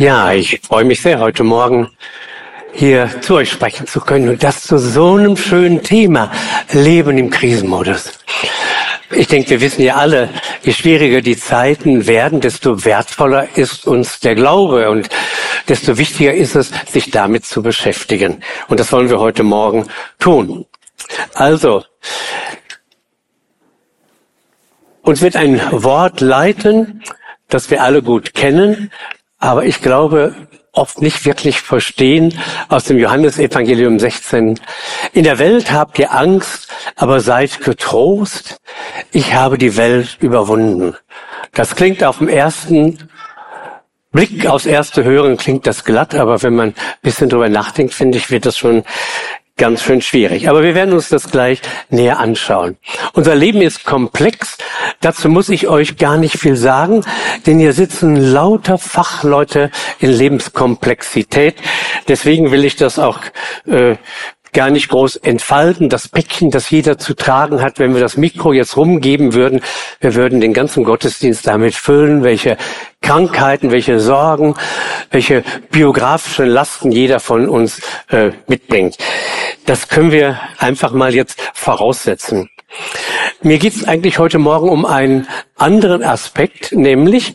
Ja, 0.00 0.32
ich 0.32 0.62
freue 0.66 0.86
mich 0.86 1.02
sehr, 1.02 1.18
heute 1.18 1.44
Morgen 1.44 1.90
hier 2.72 3.20
zu 3.20 3.34
euch 3.34 3.50
sprechen 3.50 3.86
zu 3.86 4.00
können 4.00 4.30
und 4.30 4.42
das 4.42 4.62
zu 4.62 4.78
so 4.78 5.16
einem 5.16 5.36
schönen 5.36 5.82
Thema, 5.82 6.32
Leben 6.72 7.18
im 7.18 7.28
Krisenmodus. 7.28 8.12
Ich 9.10 9.28
denke, 9.28 9.50
wir 9.50 9.60
wissen 9.60 9.82
ja 9.82 9.96
alle, 9.96 10.30
je 10.62 10.72
schwieriger 10.72 11.20
die 11.20 11.36
Zeiten 11.36 12.06
werden, 12.06 12.40
desto 12.40 12.86
wertvoller 12.86 13.46
ist 13.56 13.86
uns 13.86 14.20
der 14.20 14.34
Glaube 14.36 14.88
und 14.88 15.10
desto 15.68 15.98
wichtiger 15.98 16.32
ist 16.32 16.54
es, 16.54 16.70
sich 16.90 17.10
damit 17.10 17.44
zu 17.44 17.62
beschäftigen. 17.62 18.42
Und 18.68 18.80
das 18.80 18.92
wollen 18.92 19.10
wir 19.10 19.20
heute 19.20 19.42
Morgen 19.42 19.86
tun. 20.18 20.64
Also, 21.34 21.84
uns 25.02 25.20
wird 25.20 25.36
ein 25.36 25.60
Wort 25.72 26.22
leiten, 26.22 27.02
das 27.48 27.70
wir 27.70 27.82
alle 27.82 28.02
gut 28.02 28.32
kennen, 28.32 28.90
aber 29.40 29.64
ich 29.64 29.80
glaube, 29.80 30.36
oft 30.72 31.02
nicht 31.02 31.24
wirklich 31.24 31.60
verstehen 31.60 32.38
aus 32.68 32.84
dem 32.84 32.98
Johannesevangelium 32.98 33.98
16. 33.98 34.60
In 35.12 35.24
der 35.24 35.38
Welt 35.38 35.72
habt 35.72 35.98
ihr 35.98 36.14
Angst, 36.14 36.68
aber 36.94 37.20
seid 37.20 37.60
getrost. 37.60 38.60
Ich 39.10 39.34
habe 39.34 39.58
die 39.58 39.76
Welt 39.76 40.18
überwunden. 40.20 40.94
Das 41.52 41.74
klingt 41.74 42.04
auf 42.04 42.18
dem 42.18 42.28
ersten 42.28 43.10
Blick 44.12 44.44
aufs 44.46 44.66
erste 44.66 45.04
Hören 45.04 45.36
klingt 45.36 45.68
das 45.68 45.84
glatt, 45.84 46.16
aber 46.16 46.42
wenn 46.42 46.56
man 46.56 46.70
ein 46.70 46.74
bisschen 47.00 47.28
drüber 47.28 47.48
nachdenkt, 47.48 47.94
finde 47.94 48.18
ich, 48.18 48.28
wird 48.30 48.44
das 48.44 48.58
schon 48.58 48.82
ganz 49.60 49.82
schön 49.82 50.00
schwierig. 50.00 50.48
Aber 50.48 50.62
wir 50.62 50.74
werden 50.74 50.94
uns 50.94 51.10
das 51.10 51.30
gleich 51.30 51.60
näher 51.90 52.18
anschauen. 52.18 52.78
Unser 53.12 53.34
Leben 53.34 53.60
ist 53.60 53.84
komplex. 53.84 54.56
Dazu 55.00 55.28
muss 55.28 55.50
ich 55.50 55.68
euch 55.68 55.98
gar 55.98 56.16
nicht 56.16 56.38
viel 56.38 56.56
sagen, 56.56 57.04
denn 57.46 57.58
hier 57.58 57.74
sitzen 57.74 58.16
lauter 58.16 58.78
Fachleute 58.78 59.70
in 59.98 60.10
Lebenskomplexität. 60.10 61.56
Deswegen 62.08 62.50
will 62.50 62.64
ich 62.64 62.76
das 62.76 62.98
auch 62.98 63.18
äh, 63.66 63.96
gar 64.52 64.70
nicht 64.70 64.88
groß 64.88 65.16
entfalten. 65.16 65.88
Das 65.88 66.08
Päckchen, 66.08 66.50
das 66.50 66.70
jeder 66.70 66.98
zu 66.98 67.14
tragen 67.14 67.62
hat, 67.62 67.78
wenn 67.78 67.94
wir 67.94 68.00
das 68.00 68.16
Mikro 68.16 68.52
jetzt 68.52 68.76
rumgeben 68.76 69.34
würden, 69.34 69.60
wir 70.00 70.14
würden 70.14 70.40
den 70.40 70.52
ganzen 70.52 70.84
Gottesdienst 70.84 71.46
damit 71.46 71.74
füllen, 71.74 72.22
welche 72.22 72.56
Krankheiten, 73.02 73.70
welche 73.70 74.00
Sorgen, 74.00 74.54
welche 75.10 75.42
biografischen 75.70 76.46
Lasten 76.46 76.92
jeder 76.92 77.20
von 77.20 77.48
uns 77.48 77.80
äh, 78.10 78.30
mitbringt. 78.46 78.98
Das 79.66 79.88
können 79.88 80.12
wir 80.12 80.38
einfach 80.58 80.92
mal 80.92 81.14
jetzt 81.14 81.40
voraussetzen. 81.54 82.50
Mir 83.42 83.58
geht 83.58 83.74
es 83.74 83.88
eigentlich 83.88 84.18
heute 84.18 84.38
Morgen 84.38 84.68
um 84.68 84.84
einen 84.84 85.26
anderen 85.56 86.02
Aspekt, 86.02 86.72
nämlich, 86.72 87.34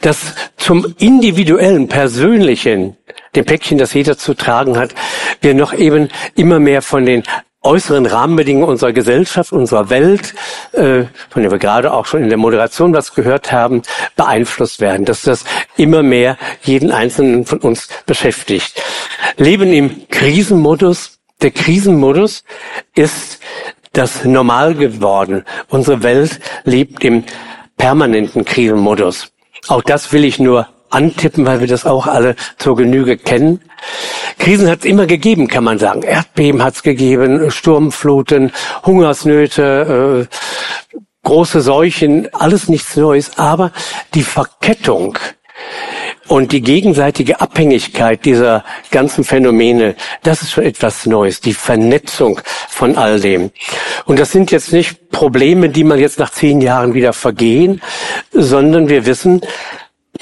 dass 0.00 0.34
zum 0.56 0.94
individuellen, 0.98 1.88
persönlichen, 1.88 2.96
dem 3.34 3.44
Päckchen, 3.44 3.78
das 3.78 3.94
jeder 3.94 4.16
zu 4.16 4.34
tragen 4.34 4.78
hat, 4.78 4.94
wir 5.40 5.54
noch 5.54 5.72
eben 5.72 6.08
immer 6.34 6.58
mehr 6.58 6.82
von 6.82 7.06
den 7.06 7.22
äußeren 7.62 8.06
Rahmenbedingungen 8.06 8.68
unserer 8.68 8.92
Gesellschaft, 8.92 9.52
unserer 9.52 9.90
Welt, 9.90 10.34
äh, 10.72 11.04
von 11.28 11.42
der 11.42 11.50
wir 11.50 11.58
gerade 11.58 11.92
auch 11.92 12.06
schon 12.06 12.22
in 12.22 12.28
der 12.28 12.38
Moderation 12.38 12.94
was 12.94 13.14
gehört 13.14 13.50
haben, 13.50 13.82
beeinflusst 14.16 14.80
werden, 14.80 15.04
dass 15.04 15.22
das 15.22 15.44
immer 15.76 16.02
mehr 16.02 16.38
jeden 16.62 16.92
Einzelnen 16.92 17.44
von 17.44 17.58
uns 17.58 17.88
beschäftigt. 18.06 18.80
Leben 19.36 19.72
im 19.72 20.08
Krisenmodus. 20.08 21.18
Der 21.42 21.50
Krisenmodus 21.50 22.44
ist 22.94 23.40
das 23.92 24.24
normal 24.24 24.74
geworden. 24.74 25.44
Unsere 25.68 26.02
Welt 26.02 26.40
lebt 26.64 27.04
im 27.04 27.24
permanenten 27.76 28.44
Krisenmodus. 28.44 29.28
Auch 29.66 29.82
das 29.82 30.12
will 30.12 30.24
ich 30.24 30.38
nur 30.38 30.68
antippen, 30.90 31.46
weil 31.46 31.60
wir 31.60 31.66
das 31.66 31.86
auch 31.86 32.06
alle 32.06 32.36
zur 32.58 32.76
Genüge 32.76 33.16
kennen. 33.16 33.60
Krisen 34.38 34.68
hat 34.68 34.80
es 34.80 34.84
immer 34.84 35.06
gegeben, 35.06 35.48
kann 35.48 35.64
man 35.64 35.78
sagen. 35.78 36.02
Erdbeben 36.02 36.62
hat 36.62 36.74
es 36.74 36.82
gegeben, 36.82 37.50
Sturmfluten, 37.50 38.52
Hungersnöte, 38.84 40.26
äh, 40.28 40.98
große 41.24 41.60
Seuchen, 41.60 42.32
alles 42.32 42.68
nichts 42.68 42.96
Neues. 42.96 43.38
Aber 43.38 43.72
die 44.14 44.22
Verkettung 44.22 45.18
und 46.28 46.52
die 46.52 46.60
gegenseitige 46.60 47.40
Abhängigkeit 47.40 48.24
dieser 48.24 48.64
ganzen 48.90 49.24
Phänomene, 49.24 49.96
das 50.22 50.42
ist 50.42 50.52
schon 50.52 50.64
etwas 50.64 51.06
Neues, 51.06 51.40
die 51.40 51.54
Vernetzung 51.54 52.40
von 52.68 52.96
all 52.96 53.18
dem. 53.18 53.50
Und 54.04 54.18
das 54.18 54.30
sind 54.30 54.50
jetzt 54.50 54.72
nicht 54.72 55.10
Probleme, 55.10 55.70
die 55.70 55.84
man 55.84 55.98
jetzt 55.98 56.18
nach 56.18 56.30
zehn 56.30 56.60
Jahren 56.60 56.94
wieder 56.94 57.12
vergehen, 57.12 57.80
sondern 58.30 58.88
wir 58.88 59.06
wissen, 59.06 59.40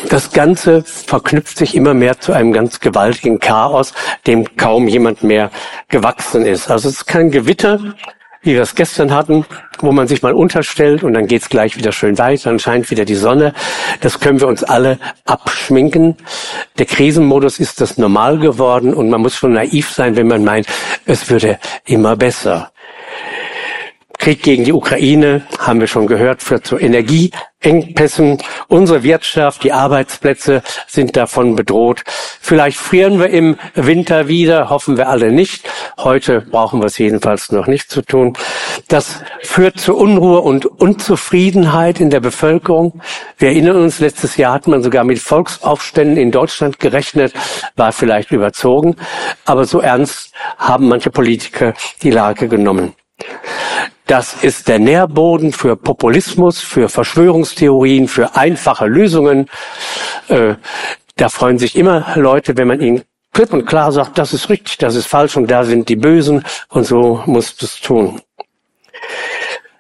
das 0.08 0.32
Ganze 0.32 0.82
verknüpft 0.84 1.58
sich 1.58 1.74
immer 1.74 1.94
mehr 1.94 2.20
zu 2.20 2.32
einem 2.32 2.52
ganz 2.52 2.80
gewaltigen 2.80 3.40
Chaos, 3.40 3.94
dem 4.26 4.56
kaum 4.56 4.88
jemand 4.88 5.22
mehr 5.22 5.50
gewachsen 5.88 6.44
ist. 6.44 6.70
Also 6.70 6.88
es 6.88 6.96
ist 6.96 7.06
kein 7.06 7.30
Gewitter, 7.30 7.80
wie 8.42 8.54
wir 8.54 8.62
es 8.62 8.74
gestern 8.74 9.12
hatten, 9.12 9.44
wo 9.80 9.90
man 9.92 10.06
sich 10.06 10.22
mal 10.22 10.32
unterstellt 10.32 11.02
und 11.02 11.14
dann 11.14 11.26
geht's 11.26 11.48
gleich 11.48 11.76
wieder 11.76 11.92
schön 11.92 12.16
weiter, 12.18 12.50
dann 12.50 12.58
scheint 12.58 12.90
wieder 12.90 13.04
die 13.04 13.16
Sonne. 13.16 13.54
Das 14.00 14.20
können 14.20 14.40
wir 14.40 14.46
uns 14.46 14.62
alle 14.62 14.98
abschminken. 15.24 16.16
Der 16.78 16.86
Krisenmodus 16.86 17.58
ist 17.58 17.80
das 17.80 17.98
normal 17.98 18.38
geworden 18.38 18.94
und 18.94 19.10
man 19.10 19.20
muss 19.20 19.34
schon 19.34 19.54
naiv 19.54 19.90
sein, 19.90 20.16
wenn 20.16 20.28
man 20.28 20.44
meint, 20.44 20.66
es 21.06 21.28
würde 21.28 21.58
immer 21.86 22.16
besser. 22.16 22.70
Krieg 24.18 24.42
gegen 24.42 24.64
die 24.64 24.72
Ukraine, 24.72 25.46
haben 25.58 25.80
wir 25.80 25.86
schon 25.86 26.06
gehört, 26.06 26.42
führt 26.42 26.66
zu 26.66 26.78
Energieengpässen. 26.78 28.38
Unsere 28.68 29.02
Wirtschaft, 29.02 29.62
die 29.64 29.72
Arbeitsplätze 29.72 30.62
sind 30.86 31.16
davon 31.16 31.56
bedroht. 31.56 32.02
Vielleicht 32.40 32.78
frieren 32.78 33.18
wir 33.18 33.28
im 33.28 33.56
Winter 33.74 34.28
wieder, 34.28 34.70
hoffen 34.70 34.96
wir 34.96 35.08
alle 35.08 35.32
nicht. 35.32 35.68
Heute 35.98 36.40
brauchen 36.40 36.80
wir 36.80 36.86
es 36.86 36.98
jedenfalls 36.98 37.52
noch 37.52 37.66
nicht 37.66 37.90
zu 37.90 38.02
tun. 38.02 38.34
Das 38.88 39.20
führt 39.42 39.78
zu 39.78 39.96
Unruhe 39.96 40.40
und 40.40 40.66
Unzufriedenheit 40.66 42.00
in 42.00 42.10
der 42.10 42.20
Bevölkerung. 42.20 43.00
Wir 43.38 43.48
erinnern 43.48 43.76
uns, 43.76 44.00
letztes 44.00 44.36
Jahr 44.36 44.54
hat 44.54 44.66
man 44.66 44.82
sogar 44.82 45.04
mit 45.04 45.18
Volksaufständen 45.18 46.16
in 46.16 46.30
Deutschland 46.30 46.78
gerechnet, 46.78 47.32
war 47.76 47.92
vielleicht 47.92 48.32
überzogen. 48.32 48.96
Aber 49.44 49.64
so 49.64 49.80
ernst 49.80 50.32
haben 50.58 50.88
manche 50.88 51.10
Politiker 51.10 51.74
die 52.02 52.10
Lage 52.10 52.48
genommen. 52.48 52.94
Das 54.06 54.34
ist 54.44 54.68
der 54.68 54.78
Nährboden 54.78 55.52
für 55.52 55.76
Populismus, 55.76 56.60
für 56.60 56.88
Verschwörungstheorien, 56.88 58.06
für 58.06 58.36
einfache 58.36 58.86
Lösungen. 58.86 59.48
Äh, 60.28 60.54
da 61.16 61.28
freuen 61.28 61.58
sich 61.58 61.76
immer 61.76 62.06
Leute, 62.14 62.56
wenn 62.56 62.68
man 62.68 62.80
ihnen 62.80 63.02
klipp 63.32 63.52
und 63.52 63.66
klar 63.66 63.90
sagt, 63.90 64.16
das 64.16 64.32
ist 64.32 64.48
richtig, 64.48 64.78
das 64.78 64.94
ist 64.94 65.06
falsch 65.06 65.36
und 65.36 65.50
da 65.50 65.64
sind 65.64 65.88
die 65.88 65.96
Bösen 65.96 66.44
und 66.68 66.84
so 66.84 67.22
muss 67.26 67.60
es 67.60 67.80
tun. 67.80 68.20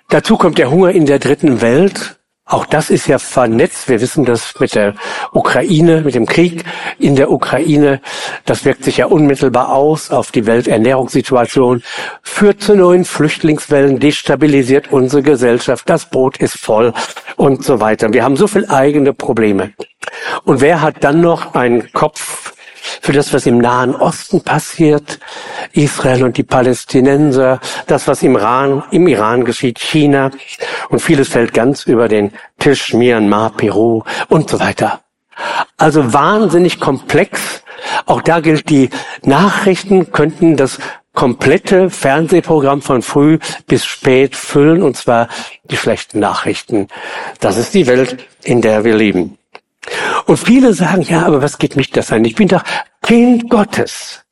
Dazu 0.08 0.36
kommt 0.36 0.58
der 0.58 0.70
Hunger 0.70 0.90
in 0.90 1.06
der 1.06 1.18
dritten 1.18 1.60
Welt. 1.60 2.16
Auch 2.48 2.64
das 2.64 2.90
ist 2.90 3.08
ja 3.08 3.18
vernetzt. 3.18 3.88
Wir 3.88 4.00
wissen 4.00 4.24
das 4.24 4.54
mit 4.60 4.76
der 4.76 4.94
Ukraine, 5.32 6.02
mit 6.02 6.14
dem 6.14 6.26
Krieg 6.26 6.64
in 6.96 7.16
der 7.16 7.32
Ukraine. 7.32 8.00
Das 8.44 8.64
wirkt 8.64 8.84
sich 8.84 8.98
ja 8.98 9.06
unmittelbar 9.06 9.72
aus 9.72 10.12
auf 10.12 10.30
die 10.30 10.46
Welternährungssituation, 10.46 11.82
führt 12.22 12.62
zu 12.62 12.76
neuen 12.76 13.04
Flüchtlingswellen, 13.04 13.98
destabilisiert 13.98 14.92
unsere 14.92 15.22
Gesellschaft. 15.22 15.90
Das 15.90 16.08
Brot 16.08 16.36
ist 16.36 16.56
voll 16.56 16.92
und 17.34 17.64
so 17.64 17.80
weiter. 17.80 18.12
Wir 18.12 18.22
haben 18.22 18.36
so 18.36 18.46
viel 18.46 18.66
eigene 18.66 19.12
Probleme. 19.12 19.72
Und 20.44 20.60
wer 20.60 20.82
hat 20.82 21.02
dann 21.02 21.20
noch 21.20 21.56
einen 21.56 21.92
Kopf 21.92 22.52
für 23.00 23.12
das, 23.12 23.32
was 23.32 23.46
im 23.46 23.58
Nahen 23.58 23.94
Osten 23.94 24.42
passiert, 24.42 25.18
Israel 25.72 26.24
und 26.24 26.36
die 26.36 26.42
Palästinenser, 26.42 27.60
das, 27.86 28.06
was 28.08 28.22
im 28.22 28.36
Iran, 28.36 28.82
im 28.90 29.06
Iran 29.06 29.44
geschieht, 29.44 29.78
China 29.78 30.30
und 30.88 31.00
vieles 31.00 31.28
fällt 31.28 31.54
ganz 31.54 31.84
über 31.84 32.08
den 32.08 32.32
Tisch, 32.58 32.94
Myanmar, 32.94 33.50
Peru 33.50 34.02
und 34.28 34.50
so 34.50 34.60
weiter. 34.60 35.00
Also 35.76 36.12
wahnsinnig 36.12 36.80
komplex. 36.80 37.62
Auch 38.06 38.22
da 38.22 38.40
gilt, 38.40 38.70
die 38.70 38.90
Nachrichten 39.22 40.10
könnten 40.12 40.56
das 40.56 40.78
komplette 41.12 41.90
Fernsehprogramm 41.90 42.82
von 42.82 43.02
früh 43.02 43.38
bis 43.66 43.84
spät 43.84 44.36
füllen, 44.36 44.82
und 44.82 44.96
zwar 44.96 45.28
die 45.64 45.76
schlechten 45.76 46.20
Nachrichten. 46.20 46.88
Das 47.40 47.56
ist 47.56 47.74
die 47.74 47.86
Welt, 47.86 48.24
in 48.44 48.62
der 48.62 48.84
wir 48.84 48.94
leben. 48.94 49.38
Und 50.26 50.36
viele 50.38 50.74
sagen, 50.74 51.02
ja, 51.02 51.24
aber 51.24 51.42
was 51.42 51.58
geht 51.58 51.76
mich 51.76 51.90
das 51.90 52.12
an? 52.12 52.24
Ich 52.24 52.34
bin 52.34 52.48
doch 52.48 52.62
Kind 53.02 53.48
Gottes. 53.50 54.22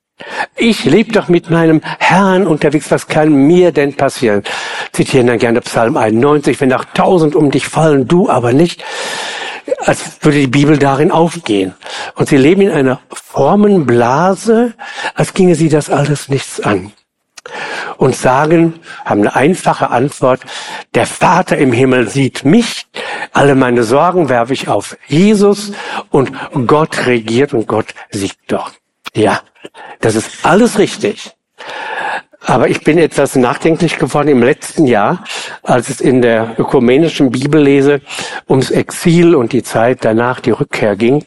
Ich 0.56 0.84
lebe 0.84 1.12
doch 1.12 1.28
mit 1.28 1.50
meinem 1.50 1.80
Herrn 1.98 2.46
unterwegs, 2.46 2.90
was 2.90 3.08
kann 3.08 3.32
mir 3.32 3.72
denn 3.72 3.94
passieren? 3.94 4.44
Zitieren 4.92 5.26
dann 5.26 5.38
gerne 5.38 5.60
Psalm 5.60 5.96
91, 5.96 6.60
wenn 6.60 6.72
auch 6.72 6.84
tausend 6.94 7.34
um 7.34 7.50
dich 7.50 7.66
fallen, 7.66 8.06
du 8.06 8.30
aber 8.30 8.52
nicht, 8.52 8.84
als 9.78 10.18
würde 10.20 10.38
die 10.38 10.46
Bibel 10.46 10.78
darin 10.78 11.10
aufgehen. 11.10 11.74
Und 12.14 12.28
sie 12.28 12.36
leben 12.36 12.62
in 12.62 12.70
einer 12.70 13.00
Formenblase, 13.12 14.74
als 15.14 15.34
ginge 15.34 15.56
sie 15.56 15.68
das 15.68 15.90
alles 15.90 16.28
nichts 16.28 16.60
an. 16.60 16.92
Und 17.96 18.17
sagen, 18.17 18.81
haben 19.05 19.20
eine 19.20 19.37
einfache 19.37 19.91
Antwort, 19.91 20.41
der 20.94 21.06
Vater 21.06 21.58
im 21.58 21.73
Himmel 21.73 22.08
sieht 22.08 22.44
mich, 22.44 22.87
alle 23.32 23.55
meine 23.55 23.85
Sorgen 23.85 24.29
werfe 24.29 24.52
ich 24.52 24.69
auf 24.69 24.96
Jesus 25.06 25.73
und 26.11 26.32
Gott 26.67 27.06
regiert 27.06 27.52
und 27.52 27.67
Gott 27.67 27.94
siegt 28.11 28.52
doch. 28.52 28.73
Ja, 29.14 29.41
das 30.00 30.14
ist 30.14 30.44
alles 30.44 30.79
richtig. 30.79 31.32
Aber 32.46 32.69
ich 32.69 32.85
bin 32.85 32.99
etwas 32.99 33.37
nachdenklich 33.37 33.99
geworden 33.99 34.29
im 34.29 34.43
letzten 34.43 34.87
Jahr, 34.87 35.25
als 35.62 35.88
es 35.88 36.00
in 36.00 36.20
der 36.20 36.55
ökumenischen 36.58 37.31
Bibellese 37.31 38.02
ums 38.49 38.70
Exil 38.70 39.35
und 39.35 39.52
die 39.52 39.62
Zeit 39.62 40.05
danach, 40.05 40.41
die 40.41 40.50
Rückkehr 40.50 40.94
ging. 40.94 41.25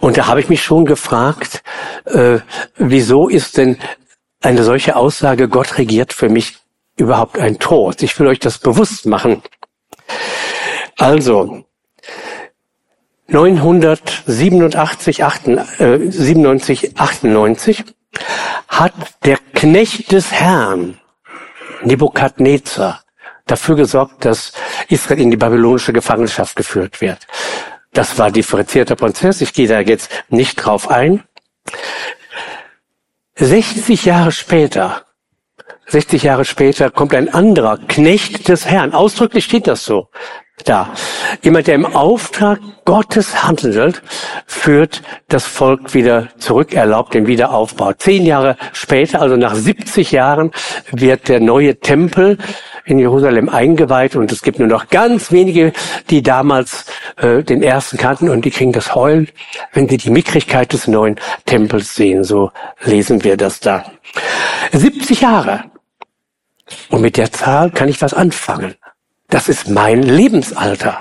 Und 0.00 0.18
da 0.18 0.26
habe 0.26 0.40
ich 0.40 0.50
mich 0.50 0.62
schon 0.62 0.84
gefragt, 0.84 1.62
äh, 2.04 2.40
wieso 2.76 3.28
ist 3.28 3.56
denn 3.56 3.78
eine 4.44 4.62
solche 4.62 4.96
Aussage, 4.96 5.48
Gott 5.48 5.78
regiert 5.78 6.12
für 6.12 6.28
mich 6.28 6.58
überhaupt 6.96 7.38
ein 7.38 7.58
Trost? 7.58 8.02
Ich 8.02 8.18
will 8.18 8.26
euch 8.26 8.38
das 8.38 8.58
bewusst 8.58 9.06
machen. 9.06 9.42
Also, 10.98 11.64
987, 13.28 14.24
97, 14.26 15.22
98 16.98 17.84
hat 18.68 18.92
der 19.24 19.38
Knecht 19.54 20.12
des 20.12 20.30
Herrn, 20.30 21.00
Nebukadnezar, 21.82 23.02
dafür 23.46 23.76
gesorgt, 23.76 24.24
dass 24.24 24.52
Israel 24.88 25.20
in 25.20 25.30
die 25.30 25.36
babylonische 25.36 25.92
Gefangenschaft 25.92 26.54
geführt 26.54 27.00
wird. 27.00 27.26
Das 27.92 28.18
war 28.18 28.30
differenzierter 28.30 28.96
Prozess. 28.96 29.40
Ich 29.40 29.52
gehe 29.52 29.68
da 29.68 29.80
jetzt 29.80 30.10
nicht 30.28 30.56
drauf 30.56 30.90
ein. 30.90 31.22
60 33.36 34.04
Jahre 34.04 34.30
später, 34.30 35.02
60 35.88 36.22
Jahre 36.22 36.44
später 36.44 36.90
kommt 36.90 37.14
ein 37.14 37.32
anderer 37.32 37.78
Knecht 37.78 38.48
des 38.48 38.66
Herrn. 38.66 38.94
Ausdrücklich 38.94 39.44
steht 39.44 39.66
das 39.66 39.84
so 39.84 40.08
da. 40.64 40.94
Jemand, 41.42 41.66
der 41.66 41.74
im 41.74 41.84
Auftrag 41.84 42.60
Gottes 42.84 43.42
handelt, 43.42 44.02
führt 44.46 45.02
das 45.28 45.46
Volk 45.46 45.94
wieder 45.94 46.28
zurück, 46.38 46.74
erlaubt 46.74 47.14
den 47.14 47.26
Wiederaufbau. 47.26 47.92
Zehn 47.94 48.24
Jahre 48.24 48.56
später, 48.72 49.20
also 49.20 49.36
nach 49.36 49.56
70 49.56 50.12
Jahren, 50.12 50.52
wird 50.92 51.28
der 51.28 51.40
neue 51.40 51.80
Tempel 51.80 52.38
in 52.84 52.98
Jerusalem 52.98 53.48
eingeweiht 53.48 54.16
und 54.16 54.30
es 54.30 54.42
gibt 54.42 54.58
nur 54.58 54.68
noch 54.68 54.88
ganz 54.88 55.32
wenige, 55.32 55.72
die 56.10 56.22
damals 56.22 56.86
äh, 57.16 57.42
den 57.42 57.62
ersten 57.62 57.96
kannten 57.96 58.28
und 58.28 58.44
die 58.44 58.50
kriegen 58.50 58.72
das 58.72 58.94
Heulen, 58.94 59.28
wenn 59.72 59.88
sie 59.88 59.96
die 59.96 60.10
Mickrigkeit 60.10 60.72
des 60.72 60.86
neuen 60.86 61.16
Tempels 61.46 61.94
sehen. 61.94 62.24
So 62.24 62.50
lesen 62.84 63.24
wir 63.24 63.36
das 63.36 63.60
da. 63.60 63.84
70 64.72 65.22
Jahre. 65.22 65.64
Und 66.90 67.02
mit 67.02 67.16
der 67.16 67.32
Zahl 67.32 67.70
kann 67.70 67.88
ich 67.88 68.00
was 68.00 68.14
anfangen. 68.14 68.74
Das 69.28 69.48
ist 69.48 69.68
mein 69.68 70.02
Lebensalter. 70.02 71.00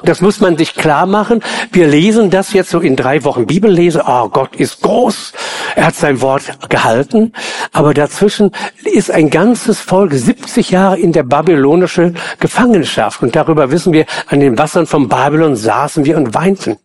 Und 0.00 0.08
das 0.08 0.20
muss 0.20 0.40
man 0.40 0.56
sich 0.56 0.74
klar 0.74 1.06
machen. 1.06 1.42
Wir 1.72 1.86
lesen 1.86 2.30
das 2.30 2.52
jetzt 2.52 2.70
so 2.70 2.80
in 2.80 2.96
drei 2.96 3.24
Wochen 3.24 3.46
Bibellese. 3.46 4.04
Oh, 4.06 4.28
Gott 4.28 4.56
ist 4.56 4.82
groß. 4.82 5.32
Er 5.76 5.86
hat 5.86 5.94
sein 5.94 6.20
Wort 6.20 6.42
gehalten. 6.68 7.32
Aber 7.72 7.94
dazwischen 7.94 8.52
ist 8.84 9.10
ein 9.10 9.30
ganzes 9.30 9.80
Volk 9.80 10.12
70 10.12 10.70
Jahre 10.70 10.98
in 10.98 11.12
der 11.12 11.22
babylonischen 11.22 12.16
Gefangenschaft. 12.38 13.22
Und 13.22 13.36
darüber 13.36 13.70
wissen 13.70 13.92
wir, 13.92 14.06
an 14.26 14.40
den 14.40 14.58
Wassern 14.58 14.86
von 14.86 15.08
Babylon 15.08 15.56
saßen 15.56 16.04
wir 16.04 16.16
und 16.16 16.34
weinten. 16.34 16.78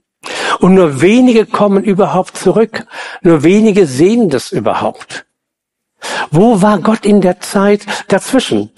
Und 0.59 0.73
nur 0.73 1.01
wenige 1.01 1.45
kommen 1.45 1.83
überhaupt 1.83 2.37
zurück. 2.37 2.85
Nur 3.21 3.43
wenige 3.43 3.85
sehen 3.85 4.29
das 4.29 4.51
überhaupt. 4.51 5.25
Wo 6.31 6.61
war 6.61 6.79
Gott 6.79 7.05
in 7.05 7.21
der 7.21 7.39
Zeit 7.39 7.85
dazwischen? 8.07 8.71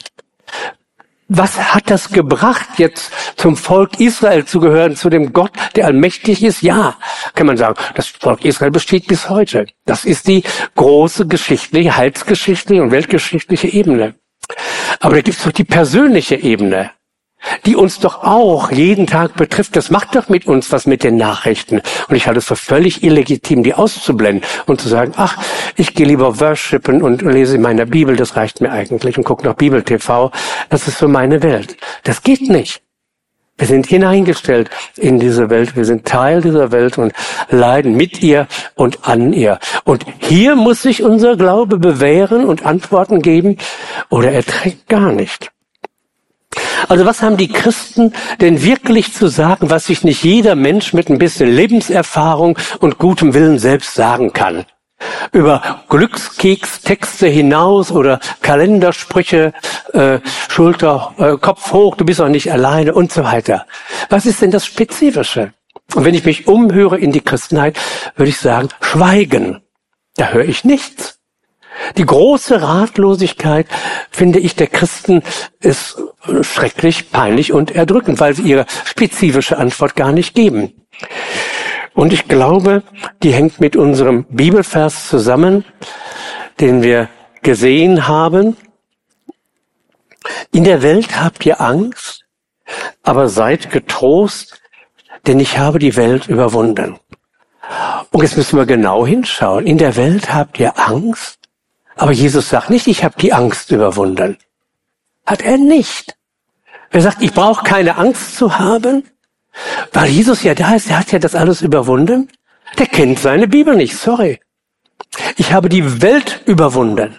Was 1.30 1.74
hat 1.74 1.90
das 1.90 2.10
gebracht, 2.10 2.68
jetzt 2.78 3.12
zum 3.36 3.58
Volk 3.58 4.00
Israel 4.00 4.46
zu 4.46 4.62
gehören, 4.62 4.96
zu 4.96 5.10
dem 5.10 5.34
Gott, 5.34 5.52
der 5.76 5.86
allmächtig 5.86 6.42
ist? 6.42 6.62
Ja, 6.62 6.96
kann 7.36 7.48
man 7.48 7.58
sagen, 7.58 7.76
das 7.96 8.08
Volk 8.08 8.46
Israel 8.46 8.72
besteht 8.72 9.08
bis 9.08 9.30
heute. 9.30 9.66
Das 9.86 10.06
ist 10.06 10.28
die 10.28 10.44
große 10.76 11.28
geschichtliche, 11.28 11.98
heilsgeschichtliche 11.98 12.82
und 12.82 12.92
weltgeschichtliche 12.92 13.68
Ebene. 13.68 14.16
Aber 15.02 15.16
da 15.16 15.22
gibt 15.22 15.38
es 15.38 15.44
doch 15.44 15.52
die 15.52 15.66
persönliche 15.66 16.36
Ebene 16.36 16.92
die 17.66 17.76
uns 17.76 18.00
doch 18.00 18.24
auch 18.24 18.72
jeden 18.72 19.08
Tag 19.08 19.36
betrifft. 19.36 19.76
Das 19.76 19.90
macht 19.90 20.16
doch 20.16 20.30
mit 20.30 20.48
uns 20.48 20.72
was 20.72 20.86
mit 20.86 21.04
den 21.04 21.18
Nachrichten. 21.18 21.82
Und 22.08 22.16
ich 22.16 22.28
halte 22.28 22.40
es 22.40 22.46
für 22.46 22.56
völlig 22.56 23.04
illegitim, 23.04 23.64
die 23.64 23.74
auszublenden 23.74 24.44
und 24.66 24.82
zu 24.82 24.90
sagen, 24.90 25.14
ach, 25.18 25.38
ich 25.76 25.94
gehe 25.94 26.08
lieber 26.08 26.40
worshipen 26.40 27.02
und 27.02 27.22
lese 27.22 27.56
in 27.56 27.62
meiner 27.62 27.86
Bibel, 27.86 28.16
das 28.16 28.36
reicht 28.36 28.62
mir 28.62 28.72
eigentlich 28.72 29.18
und 29.18 29.24
gucke 29.24 29.46
noch 29.46 29.56
Bibel 29.56 29.84
TV. 29.84 30.32
Das 30.70 30.88
ist 30.88 30.98
für 30.98 31.08
meine 31.08 31.44
Welt. 31.44 31.78
Das 32.04 32.24
geht 32.24 32.50
nicht. 32.50 32.82
Wir 33.60 33.66
sind 33.66 33.88
hineingestellt 33.88 34.70
in 34.98 35.20
diese 35.20 35.50
Welt. 35.50 35.76
Wir 35.76 35.86
sind 35.86 36.06
Teil 36.06 36.42
dieser 36.42 36.72
Welt 36.72 37.00
und 37.00 37.12
leiden 37.50 37.96
mit 37.96 38.22
ihr 38.22 38.48
und 38.76 39.08
an 39.08 39.34
ihr. 39.34 39.58
Und 39.84 40.06
hier 40.20 40.56
muss 40.56 40.84
sich 40.84 41.02
unser 41.02 41.36
Glaube 41.36 41.80
bewähren 41.80 42.46
und 42.46 42.66
Antworten 42.66 43.22
geben 43.22 43.58
oder 44.10 44.32
er 44.32 44.44
trägt 44.44 44.88
gar 44.88 45.12
nicht. 45.12 45.52
Also 46.88 47.06
was 47.06 47.22
haben 47.22 47.38
die 47.38 47.48
Christen 47.48 48.14
denn 48.42 48.64
wirklich 48.64 49.14
zu 49.14 49.28
sagen, 49.28 49.70
was 49.70 49.86
sich 49.86 50.04
nicht 50.04 50.24
jeder 50.24 50.56
Mensch 50.56 50.94
mit 50.94 51.10
ein 51.10 51.18
bisschen 51.18 51.54
Lebenserfahrung 51.54 52.58
und 52.80 52.98
gutem 52.98 53.34
Willen 53.34 53.60
selbst 53.60 53.94
sagen 53.94 54.34
kann? 54.34 54.66
Über 55.32 55.84
Glückskekstexte 55.90 57.28
hinaus 57.28 57.92
oder 57.92 58.20
Kalendersprüche, 58.42 59.54
äh, 59.94 60.20
Schulter, 60.50 61.14
äh, 61.18 61.38
Kopf 61.38 61.72
hoch, 61.72 61.96
du 61.96 62.06
bist 62.06 62.20
auch 62.20 62.30
nicht 62.30 62.52
alleine 62.52 62.94
und 62.94 63.12
so 63.12 63.24
weiter. 63.24 63.66
Was 64.10 64.26
ist 64.26 64.42
denn 64.42 64.52
das 64.52 64.66
Spezifische? 64.66 65.54
Und 65.94 66.04
wenn 66.04 66.16
ich 66.16 66.26
mich 66.26 66.48
umhöre 66.48 66.98
in 66.98 67.12
die 67.12 67.22
Christenheit, 67.22 67.78
würde 68.16 68.30
ich 68.30 68.40
sagen, 68.40 68.70
Schweigen. 68.82 69.62
Da 70.16 70.30
höre 70.30 70.46
ich 70.46 70.64
nichts. 70.64 71.17
Die 71.96 72.06
große 72.06 72.62
Ratlosigkeit, 72.62 73.68
finde 74.12 74.40
ich, 74.40 74.56
der 74.56 74.68
Christen 74.68 75.24
ist 75.60 76.02
schrecklich, 76.42 77.12
peinlich 77.12 77.54
und 77.54 77.72
erdrückend, 77.72 78.20
weil 78.20 78.34
sie 78.34 78.44
ihre 78.44 78.66
spezifische 78.86 79.58
Antwort 79.58 79.96
gar 79.96 80.12
nicht 80.12 80.36
geben. 80.36 80.74
Und 81.94 82.14
ich 82.14 82.28
glaube, 82.28 82.84
die 83.24 83.34
hängt 83.34 83.60
mit 83.60 83.76
unserem 83.76 84.26
Bibelvers 84.26 85.08
zusammen, 85.08 85.66
den 86.60 86.84
wir 86.84 87.10
gesehen 87.42 88.08
haben. 88.08 88.58
In 90.52 90.64
der 90.64 90.82
Welt 90.84 91.20
habt 91.20 91.46
ihr 91.46 91.62
Angst, 91.62 92.26
aber 93.04 93.30
seid 93.30 93.72
getrost, 93.72 94.62
denn 95.26 95.40
ich 95.40 95.58
habe 95.58 95.80
die 95.80 95.96
Welt 95.96 96.28
überwunden. 96.28 97.00
Und 98.12 98.24
jetzt 98.24 98.38
müssen 98.38 98.58
wir 98.58 98.66
genau 98.66 99.06
hinschauen. 99.06 99.66
In 99.66 99.78
der 99.78 99.96
Welt 99.96 100.34
habt 100.34 100.60
ihr 100.60 100.78
Angst, 100.78 101.37
aber 101.98 102.12
Jesus 102.12 102.50
sagt 102.50 102.70
nicht, 102.70 102.88
ich 102.88 103.04
habe 103.04 103.16
die 103.20 103.34
Angst 103.34 103.72
überwunden. 103.72 104.38
Hat 105.26 105.42
er 105.42 105.58
nicht. 105.58 106.16
Wer 106.92 107.02
sagt, 107.02 107.22
ich 107.22 107.34
brauche 107.34 107.64
keine 107.64 107.98
Angst 107.98 108.38
zu 108.38 108.58
haben, 108.58 109.04
weil 109.92 110.10
Jesus 110.10 110.44
ja 110.44 110.54
da 110.54 110.76
ist, 110.76 110.90
er 110.90 111.00
hat 111.00 111.12
ja 111.12 111.20
das 111.20 111.36
alles 111.36 111.62
überwunden. 111.62 112.30
Der 112.78 112.86
kennt 112.86 113.20
seine 113.20 113.48
Bibel 113.48 113.76
nicht, 113.76 113.98
sorry. 113.98 114.40
Ich 115.36 115.52
habe 115.52 115.70
die 115.70 116.02
Welt 116.02 116.42
überwunden. 116.46 117.18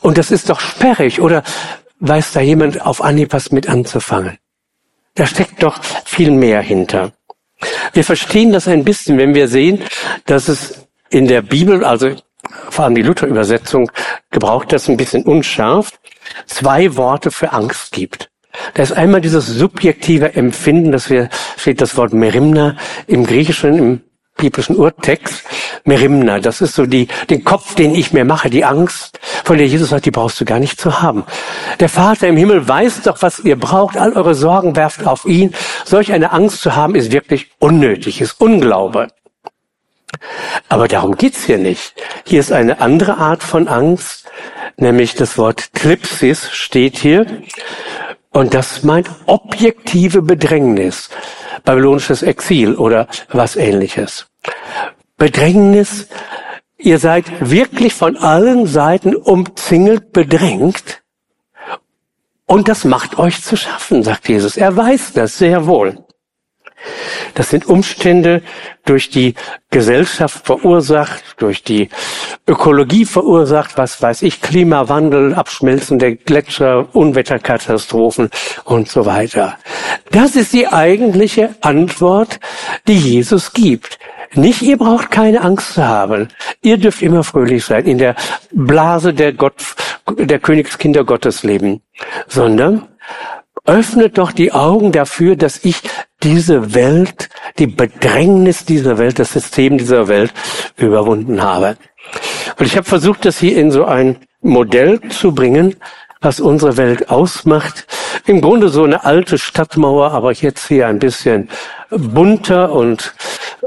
Und 0.00 0.18
das 0.18 0.30
ist 0.30 0.50
doch 0.50 0.60
sperrig, 0.60 1.20
oder 1.20 1.42
weiß 2.00 2.32
da 2.32 2.40
jemand 2.40 2.82
auf 2.82 3.02
Anhieb 3.02 3.32
was 3.32 3.50
mit 3.52 3.68
anzufangen? 3.68 4.38
Da 5.14 5.26
steckt 5.26 5.62
doch 5.62 5.82
viel 6.04 6.30
mehr 6.30 6.60
hinter. 6.60 7.12
Wir 7.92 8.04
verstehen 8.04 8.52
das 8.52 8.68
ein 8.68 8.84
bisschen, 8.84 9.18
wenn 9.18 9.34
wir 9.34 9.48
sehen, 9.48 9.82
dass 10.26 10.48
es 10.48 10.86
in 11.10 11.26
der 11.26 11.42
Bibel, 11.42 11.84
also 11.84 12.14
vor 12.70 12.84
allem 12.84 12.94
die 12.94 13.02
Luther-Übersetzung 13.02 13.90
gebraucht 14.30 14.72
das 14.72 14.88
ein 14.88 14.96
bisschen 14.96 15.24
unscharf, 15.24 15.92
zwei 16.46 16.96
Worte 16.96 17.30
für 17.30 17.52
Angst 17.52 17.92
gibt. 17.92 18.30
Da 18.74 18.82
ist 18.82 18.92
einmal 18.92 19.20
dieses 19.20 19.46
subjektive 19.46 20.34
Empfinden, 20.34 20.92
das 20.92 21.10
wir, 21.10 21.28
steht 21.56 21.80
das 21.80 21.96
Wort 21.96 22.12
Merimna 22.12 22.76
im 23.06 23.24
Griechischen, 23.24 23.78
im 23.78 24.00
biblischen 24.36 24.76
Urtext. 24.76 25.44
Merimna, 25.84 26.40
das 26.40 26.60
ist 26.60 26.74
so 26.74 26.86
die, 26.86 27.08
den 27.28 27.44
Kopf, 27.44 27.74
den 27.74 27.94
ich 27.94 28.12
mir 28.12 28.24
mache, 28.24 28.50
die 28.50 28.64
Angst, 28.64 29.18
von 29.44 29.58
der 29.58 29.66
Jesus 29.66 29.90
sagt, 29.90 30.06
die 30.06 30.10
brauchst 30.10 30.40
du 30.40 30.44
gar 30.44 30.60
nicht 30.60 30.80
zu 30.80 31.00
haben. 31.00 31.24
Der 31.80 31.88
Vater 31.88 32.28
im 32.28 32.36
Himmel 32.36 32.66
weiß 32.66 33.02
doch, 33.02 33.22
was 33.22 33.40
ihr 33.40 33.56
braucht. 33.56 33.96
All 33.96 34.12
eure 34.12 34.34
Sorgen 34.34 34.76
werft 34.76 35.06
auf 35.06 35.24
ihn. 35.24 35.54
Solch 35.84 36.12
eine 36.12 36.32
Angst 36.32 36.60
zu 36.60 36.76
haben, 36.76 36.94
ist 36.94 37.12
wirklich 37.12 37.50
unnötig, 37.58 38.20
ist 38.20 38.40
Unglaube. 38.40 39.08
Aber 40.68 40.88
darum 40.88 41.16
geht's 41.16 41.44
hier 41.44 41.58
nicht. 41.58 41.94
Hier 42.24 42.40
ist 42.40 42.52
eine 42.52 42.80
andere 42.80 43.18
Art 43.18 43.42
von 43.42 43.68
Angst, 43.68 44.30
nämlich 44.76 45.14
das 45.14 45.38
Wort 45.38 45.72
Klipsis 45.74 46.50
steht 46.50 46.98
hier. 46.98 47.26
Und 48.30 48.54
das 48.54 48.82
meint 48.82 49.08
objektive 49.26 50.22
Bedrängnis, 50.22 51.10
babylonisches 51.64 52.22
Exil 52.22 52.74
oder 52.74 53.08
was 53.30 53.56
ähnliches. 53.56 54.26
Bedrängnis 55.16 56.08
ihr 56.78 56.98
seid 56.98 57.50
wirklich 57.50 57.92
von 57.92 58.16
allen 58.16 58.66
Seiten 58.66 59.14
umzingelt, 59.14 60.12
bedrängt. 60.12 61.02
Und 62.46 62.68
das 62.68 62.84
macht 62.84 63.18
euch 63.18 63.42
zu 63.42 63.56
schaffen, 63.56 64.02
sagt 64.02 64.28
Jesus. 64.28 64.56
Er 64.56 64.74
weiß 64.74 65.12
das 65.12 65.36
sehr 65.36 65.66
wohl. 65.66 66.04
Das 67.34 67.50
sind 67.50 67.66
Umstände 67.66 68.42
durch 68.84 69.10
die 69.10 69.34
Gesellschaft 69.70 70.46
verursacht, 70.46 71.22
durch 71.38 71.62
die 71.62 71.88
Ökologie 72.46 73.04
verursacht, 73.04 73.76
was 73.76 74.00
weiß 74.00 74.22
ich, 74.22 74.40
Klimawandel, 74.40 75.34
Abschmelzen 75.34 75.98
der 75.98 76.16
Gletscher, 76.16 76.88
Unwetterkatastrophen 76.94 78.30
und 78.64 78.88
so 78.88 79.06
weiter. 79.06 79.58
Das 80.10 80.36
ist 80.36 80.52
die 80.52 80.68
eigentliche 80.68 81.54
Antwort, 81.60 82.40
die 82.86 82.96
Jesus 82.96 83.52
gibt. 83.52 83.98
Nicht, 84.34 84.62
ihr 84.62 84.76
braucht 84.76 85.10
keine 85.10 85.40
Angst 85.40 85.74
zu 85.74 85.86
haben. 85.86 86.28
Ihr 86.60 86.76
dürft 86.76 87.02
immer 87.02 87.24
fröhlich 87.24 87.64
sein, 87.64 87.86
in 87.86 87.98
der 87.98 88.14
Blase 88.52 89.14
der 89.14 89.32
Gott, 89.32 89.54
der 90.16 90.38
Königskinder 90.38 91.04
Gottes 91.04 91.42
leben, 91.42 91.82
sondern 92.26 92.88
öffnet 93.64 94.18
doch 94.18 94.32
die 94.32 94.52
Augen 94.52 94.92
dafür, 94.92 95.36
dass 95.36 95.64
ich 95.64 95.80
diese 96.22 96.74
Welt, 96.74 97.28
die 97.58 97.66
Bedrängnis 97.66 98.64
dieser 98.64 98.98
Welt, 98.98 99.18
das 99.18 99.32
System 99.32 99.78
dieser 99.78 100.08
Welt 100.08 100.32
überwunden 100.76 101.42
habe. 101.42 101.76
Und 102.58 102.66
ich 102.66 102.76
habe 102.76 102.86
versucht, 102.86 103.24
das 103.24 103.38
hier 103.38 103.56
in 103.56 103.70
so 103.70 103.84
ein 103.84 104.16
Modell 104.40 105.00
zu 105.10 105.34
bringen, 105.34 105.76
was 106.20 106.40
unsere 106.40 106.76
Welt 106.76 107.10
ausmacht. 107.10 107.86
Im 108.26 108.40
Grunde 108.40 108.68
so 108.68 108.84
eine 108.84 109.04
alte 109.04 109.38
Stadtmauer, 109.38 110.12
aber 110.12 110.32
jetzt 110.32 110.66
hier 110.68 110.88
ein 110.88 110.98
bisschen 110.98 111.48
bunter 111.90 112.72
und 112.72 113.14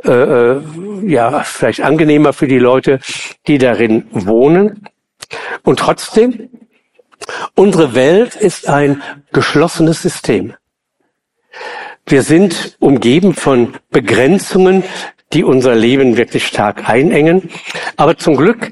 äh, 0.04 0.12
äh 0.12 0.62
ja 1.04 1.42
vielleicht 1.42 1.82
angenehmer 1.82 2.34
für 2.34 2.48
die 2.48 2.60
Leute, 2.60 3.00
die 3.48 3.58
darin 3.58 4.06
wohnen. 4.12 4.88
Und 5.64 5.80
trotzdem, 5.80 6.50
unsere 7.56 7.94
Welt 7.96 8.36
ist 8.36 8.68
ein 8.68 9.02
geschlossenes 9.32 10.02
System. 10.02 10.54
Wir 12.06 12.24
sind 12.24 12.76
umgeben 12.80 13.36
von 13.36 13.76
Begrenzungen, 13.90 14.84
die 15.34 15.44
unser 15.44 15.76
Leben 15.76 16.18
wirklich 16.18 16.48
stark 16.48 16.90
einengen. 16.90 17.50
Aber 17.96 18.18
zum 18.18 18.36
Glück 18.36 18.72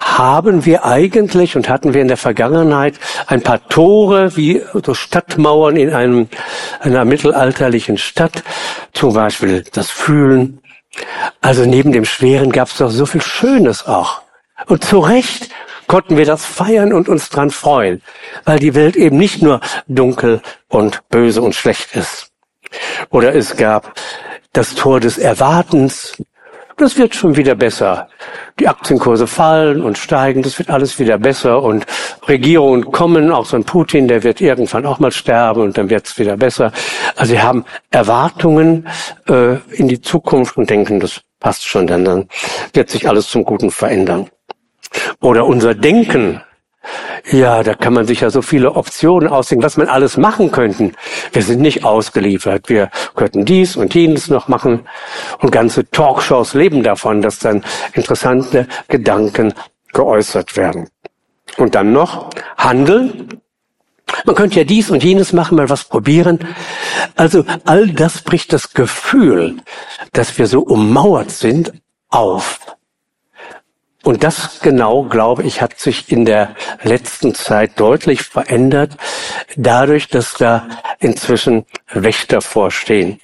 haben 0.00 0.64
wir 0.64 0.84
eigentlich 0.84 1.54
und 1.54 1.68
hatten 1.68 1.94
wir 1.94 2.02
in 2.02 2.08
der 2.08 2.16
Vergangenheit 2.16 2.94
ein 3.28 3.42
paar 3.42 3.68
Tore 3.68 4.36
wie 4.36 4.62
so 4.84 4.94
Stadtmauern 4.94 5.76
in 5.76 5.92
einem, 5.92 6.28
einer 6.80 7.04
mittelalterlichen 7.04 7.98
Stadt, 7.98 8.42
zum 8.92 9.14
Beispiel 9.14 9.64
das 9.72 9.90
Fühlen. 9.90 10.60
Also 11.40 11.64
neben 11.64 11.92
dem 11.92 12.04
Schweren 12.04 12.50
gab 12.50 12.68
es 12.68 12.78
doch 12.78 12.90
so 12.90 13.06
viel 13.06 13.22
Schönes 13.22 13.86
auch. 13.86 14.22
Und 14.66 14.84
zu 14.84 14.98
Recht 14.98 15.50
konnten 15.92 16.16
wir 16.16 16.24
das 16.24 16.46
feiern 16.46 16.94
und 16.94 17.10
uns 17.10 17.28
dran 17.28 17.50
freuen, 17.50 18.00
weil 18.46 18.58
die 18.58 18.74
Welt 18.74 18.96
eben 18.96 19.18
nicht 19.18 19.42
nur 19.42 19.60
dunkel 19.88 20.40
und 20.68 21.06
böse 21.10 21.42
und 21.42 21.54
schlecht 21.54 21.94
ist. 21.94 22.30
Oder 23.10 23.34
es 23.34 23.58
gab 23.58 23.92
das 24.54 24.74
Tor 24.74 25.00
des 25.00 25.18
Erwartens. 25.18 26.14
Das 26.78 26.96
wird 26.96 27.14
schon 27.14 27.36
wieder 27.36 27.54
besser. 27.54 28.08
Die 28.58 28.68
Aktienkurse 28.68 29.26
fallen 29.26 29.82
und 29.82 29.98
steigen, 29.98 30.40
das 30.40 30.58
wird 30.58 30.70
alles 30.70 30.98
wieder 30.98 31.18
besser 31.18 31.62
und 31.62 31.84
Regierungen 32.26 32.90
kommen, 32.90 33.30
auch 33.30 33.44
so 33.44 33.56
ein 33.58 33.64
Putin, 33.64 34.08
der 34.08 34.22
wird 34.22 34.40
irgendwann 34.40 34.86
auch 34.86 34.98
mal 34.98 35.12
sterben 35.12 35.60
und 35.60 35.76
dann 35.76 35.90
wird 35.90 36.06
es 36.06 36.18
wieder 36.18 36.38
besser. 36.38 36.72
Also 37.16 37.34
sie 37.34 37.42
haben 37.42 37.66
Erwartungen 37.90 38.88
äh, 39.28 39.56
in 39.72 39.88
die 39.88 40.00
Zukunft 40.00 40.56
und 40.56 40.70
denken, 40.70 41.00
das 41.00 41.20
passt 41.38 41.66
schon, 41.66 41.86
denn 41.86 42.06
dann 42.06 42.28
wird 42.72 42.88
sich 42.88 43.06
alles 43.06 43.28
zum 43.28 43.44
Guten 43.44 43.70
verändern. 43.70 44.30
Oder 45.20 45.46
unser 45.46 45.74
Denken 45.74 46.42
ja, 47.30 47.62
da 47.62 47.74
kann 47.74 47.92
man 47.92 48.06
sich 48.06 48.20
ja 48.20 48.30
so 48.30 48.42
viele 48.42 48.74
Optionen 48.74 49.28
ausdenken, 49.28 49.64
was 49.64 49.76
man 49.76 49.88
alles 49.88 50.16
machen 50.16 50.50
könnten. 50.50 50.94
Wir 51.32 51.42
sind 51.42 51.60
nicht 51.60 51.84
ausgeliefert. 51.84 52.68
Wir 52.68 52.90
könnten 53.14 53.44
dies 53.44 53.76
und 53.76 53.94
jenes 53.94 54.28
noch 54.28 54.48
machen. 54.48 54.80
Und 55.38 55.52
ganze 55.52 55.88
Talkshows 55.88 56.54
leben 56.54 56.82
davon, 56.82 57.22
dass 57.22 57.38
dann 57.38 57.64
interessante 57.92 58.66
Gedanken 58.88 59.54
geäußert 59.92 60.56
werden. 60.56 60.88
Und 61.58 61.74
dann 61.74 61.92
noch 61.92 62.30
Handeln. 62.56 63.40
Man 64.24 64.34
könnte 64.34 64.58
ja 64.58 64.64
dies 64.64 64.90
und 64.90 65.04
jenes 65.04 65.32
machen, 65.32 65.56
mal 65.56 65.70
was 65.70 65.84
probieren. 65.84 66.40
Also 67.14 67.44
all 67.64 67.88
das 67.88 68.22
bricht 68.22 68.52
das 68.52 68.74
Gefühl, 68.74 69.56
dass 70.12 70.36
wir 70.38 70.46
so 70.46 70.60
ummauert 70.60 71.30
sind, 71.30 71.72
auf. 72.10 72.58
Und 74.02 74.24
das 74.24 74.60
genau, 74.60 75.04
glaube 75.04 75.44
ich, 75.44 75.62
hat 75.62 75.78
sich 75.78 76.10
in 76.10 76.24
der 76.24 76.56
letzten 76.82 77.34
Zeit 77.34 77.78
deutlich 77.78 78.22
verändert, 78.22 78.96
dadurch, 79.56 80.08
dass 80.08 80.34
da 80.34 80.66
inzwischen 80.98 81.66
Wächter 81.92 82.40
vorstehen. 82.40 83.20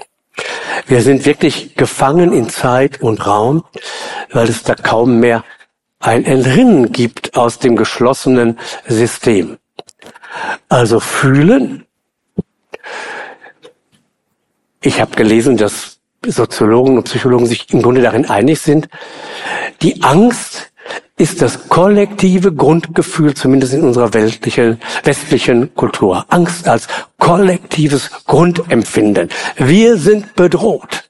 Wir 0.87 1.03
sind 1.03 1.27
wirklich 1.27 1.75
gefangen 1.75 2.33
in 2.33 2.49
Zeit 2.49 3.01
und 3.01 3.27
Raum, 3.27 3.65
weil 4.31 4.49
es 4.49 4.63
da 4.63 4.77
kaum 4.77 5.19
mehr 5.19 5.45
ein 5.99 6.25
Entrinnen 6.25 6.93
gibt 6.93 7.37
aus 7.37 7.59
dem 7.59 7.75
geschlossenen 7.75 8.59
System. 8.87 9.59
Also 10.69 11.01
fühlen. 11.01 11.87
Ich 14.81 15.01
habe 15.01 15.17
gelesen, 15.17 15.57
dass 15.57 15.99
Soziologen 16.25 16.97
und 16.97 17.05
Psychologen 17.05 17.47
sich 17.47 17.73
im 17.73 17.83
Grunde 17.83 18.03
darin 18.03 18.29
einig 18.29 18.61
sind, 18.61 18.89
die 19.83 20.03
Angst 20.03 20.68
ist 21.17 21.43
das 21.43 21.69
kollektive 21.69 22.53
Grundgefühl, 22.53 23.35
zumindest 23.35 23.75
in 23.75 23.83
unserer 23.83 24.15
weltlichen, 24.15 24.81
westlichen 25.03 25.75
Kultur. 25.75 26.25
Angst 26.29 26.69
als 26.69 26.87
kollektives 27.19 28.11
Grundempfinden. 28.27 29.29
Wir 29.57 29.97
sind 29.97 30.35
bedroht. 30.37 31.09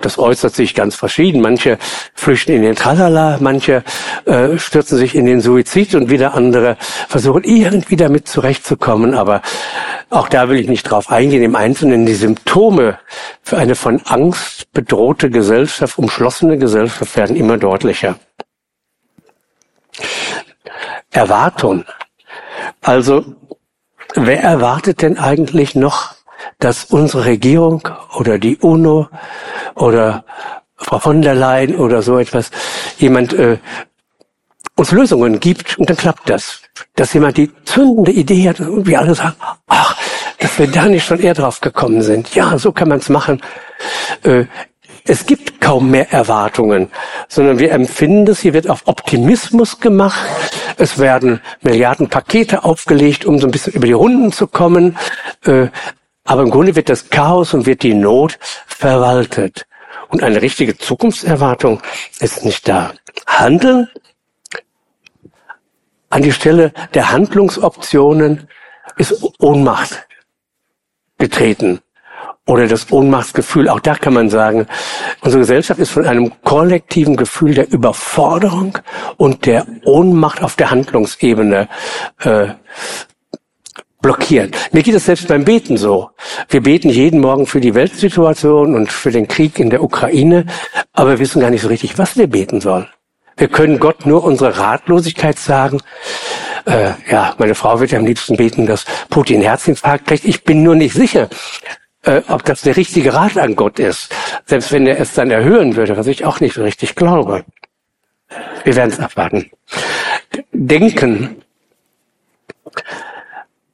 Das 0.00 0.18
äußert 0.18 0.54
sich 0.54 0.74
ganz 0.74 0.96
verschieden. 0.96 1.40
Manche 1.40 1.78
flüchten 2.14 2.52
in 2.52 2.62
den 2.62 2.74
Tralala, 2.74 3.38
manche 3.40 3.84
äh, 4.24 4.58
stürzen 4.58 4.98
sich 4.98 5.14
in 5.14 5.24
den 5.24 5.40
Suizid 5.40 5.94
und 5.94 6.10
wieder 6.10 6.34
andere 6.34 6.76
versuchen 7.08 7.44
irgendwie 7.44 7.96
damit 7.96 8.28
zurechtzukommen. 8.28 9.14
Aber 9.14 9.42
auch 10.10 10.28
da 10.28 10.48
will 10.48 10.58
ich 10.58 10.68
nicht 10.68 10.84
drauf 10.84 11.10
eingehen. 11.10 11.42
Im 11.42 11.56
Einzelnen 11.56 12.06
die 12.06 12.14
Symptome 12.14 12.98
für 13.42 13.58
eine 13.58 13.74
von 13.74 14.00
Angst 14.04 14.72
bedrohte 14.72 15.30
Gesellschaft, 15.30 15.98
umschlossene 15.98 16.58
Gesellschaft 16.58 17.16
werden 17.16 17.36
immer 17.36 17.56
deutlicher. 17.56 18.16
Erwartung. 21.10 21.84
Also, 22.80 23.24
wer 24.14 24.42
erwartet 24.42 25.02
denn 25.02 25.18
eigentlich 25.18 25.74
noch, 25.74 26.14
dass 26.58 26.84
unsere 26.84 27.24
Regierung 27.24 27.88
oder 28.14 28.38
die 28.38 28.56
UNO 28.58 29.08
oder 29.74 30.24
Frau 30.76 30.98
von 30.98 31.22
der 31.22 31.34
Leyen 31.34 31.76
oder 31.76 32.02
so 32.02 32.18
etwas, 32.18 32.50
jemand 32.98 33.32
äh, 33.32 33.58
uns 34.76 34.92
Lösungen 34.92 35.40
gibt 35.40 35.78
und 35.78 35.90
dann 35.90 35.96
klappt 35.96 36.30
das. 36.30 36.62
Dass 36.94 37.12
jemand 37.12 37.36
die 37.36 37.50
zündende 37.64 38.12
Idee 38.12 38.48
hat 38.48 38.60
und 38.60 38.86
wir 38.86 39.00
alle 39.00 39.14
sagen, 39.14 39.34
ach, 39.66 39.96
dass 40.38 40.58
wir 40.58 40.68
da 40.68 40.86
nicht 40.86 41.04
schon 41.04 41.18
eher 41.18 41.34
drauf 41.34 41.60
gekommen 41.60 42.02
sind. 42.02 42.34
Ja, 42.34 42.56
so 42.58 42.70
kann 42.70 42.88
man 42.88 42.98
es 42.98 43.08
machen. 43.08 43.42
Äh, 44.22 44.44
es 45.04 45.26
gibt 45.26 45.60
kaum 45.60 45.90
mehr 45.90 46.12
Erwartungen, 46.12 46.90
sondern 47.28 47.58
wir 47.58 47.72
empfinden 47.72 48.30
es, 48.30 48.40
hier 48.40 48.54
wird 48.54 48.68
auf 48.68 48.82
Optimismus 48.86 49.80
gemacht. 49.80 50.26
Es 50.76 50.98
werden 50.98 51.40
Milliarden 51.62 52.08
Pakete 52.08 52.64
aufgelegt, 52.64 53.24
um 53.24 53.38
so 53.38 53.46
ein 53.46 53.50
bisschen 53.50 53.72
über 53.72 53.86
die 53.86 53.92
Runden 53.92 54.32
zu 54.32 54.46
kommen. 54.46 54.96
Äh, 55.44 55.68
aber 56.24 56.42
im 56.42 56.50
Grunde 56.50 56.76
wird 56.76 56.88
das 56.88 57.10
Chaos 57.10 57.54
und 57.54 57.66
wird 57.66 57.82
die 57.82 57.94
Not 57.94 58.38
verwaltet. 58.66 59.66
Und 60.08 60.22
eine 60.22 60.40
richtige 60.42 60.76
Zukunftserwartung 60.76 61.80
ist 62.20 62.44
nicht 62.44 62.68
da. 62.68 62.92
Handeln 63.26 63.88
an 66.10 66.22
die 66.22 66.32
Stelle 66.32 66.72
der 66.94 67.10
Handlungsoptionen 67.10 68.48
ist 68.96 69.22
Ohnmacht 69.38 70.06
getreten 71.18 71.80
oder 72.48 72.66
das 72.66 72.90
Ohnmachtsgefühl. 72.90 73.68
Auch 73.68 73.80
da 73.80 73.94
kann 73.94 74.14
man 74.14 74.30
sagen, 74.30 74.66
unsere 75.20 75.42
Gesellschaft 75.42 75.78
ist 75.78 75.90
von 75.90 76.06
einem 76.06 76.32
kollektiven 76.42 77.16
Gefühl 77.16 77.54
der 77.54 77.70
Überforderung 77.70 78.78
und 79.18 79.44
der 79.44 79.66
Ohnmacht 79.84 80.42
auf 80.42 80.56
der 80.56 80.70
Handlungsebene 80.70 81.68
äh, 82.20 82.48
blockiert. 84.00 84.56
Mir 84.72 84.82
geht 84.82 84.94
es 84.94 85.04
selbst 85.04 85.28
beim 85.28 85.44
Beten 85.44 85.76
so. 85.76 86.10
Wir 86.48 86.62
beten 86.62 86.88
jeden 86.88 87.20
Morgen 87.20 87.46
für 87.46 87.60
die 87.60 87.74
Weltsituation 87.74 88.74
und 88.74 88.90
für 88.90 89.10
den 89.10 89.28
Krieg 89.28 89.58
in 89.58 89.68
der 89.68 89.82
Ukraine, 89.82 90.46
aber 90.94 91.10
wir 91.10 91.18
wissen 91.18 91.40
gar 91.40 91.50
nicht 91.50 91.62
so 91.62 91.68
richtig, 91.68 91.98
was 91.98 92.16
wir 92.16 92.28
beten 92.28 92.62
sollen. 92.62 92.86
Wir 93.36 93.48
können 93.48 93.78
Gott 93.78 94.06
nur 94.06 94.24
unsere 94.24 94.58
Ratlosigkeit 94.58 95.38
sagen. 95.38 95.80
Äh, 96.64 96.92
ja, 97.10 97.34
meine 97.38 97.54
Frau 97.54 97.78
wird 97.78 97.92
ja 97.92 97.98
am 97.98 98.06
liebsten 98.06 98.36
beten, 98.36 98.66
dass 98.66 98.84
Putin 99.10 99.42
Herzinfarkt 99.42 100.06
kriegt. 100.06 100.24
Ich 100.24 100.44
bin 100.44 100.62
nur 100.62 100.74
nicht 100.74 100.94
sicher, 100.94 101.28
äh, 102.02 102.22
ob 102.28 102.44
das 102.44 102.62
der 102.62 102.76
richtige 102.76 103.14
Rat 103.14 103.36
an 103.36 103.56
Gott 103.56 103.78
ist. 103.78 104.14
Selbst 104.46 104.72
wenn 104.72 104.86
er 104.86 105.00
es 105.00 105.14
dann 105.14 105.30
erhöhen 105.30 105.76
würde, 105.76 105.96
was 105.96 106.06
ich 106.06 106.24
auch 106.24 106.40
nicht 106.40 106.54
so 106.54 106.62
richtig 106.62 106.94
glaube. 106.94 107.44
Wir 108.64 108.76
werden 108.76 108.90
es 108.90 109.00
abwarten. 109.00 109.50
Denken 110.52 111.42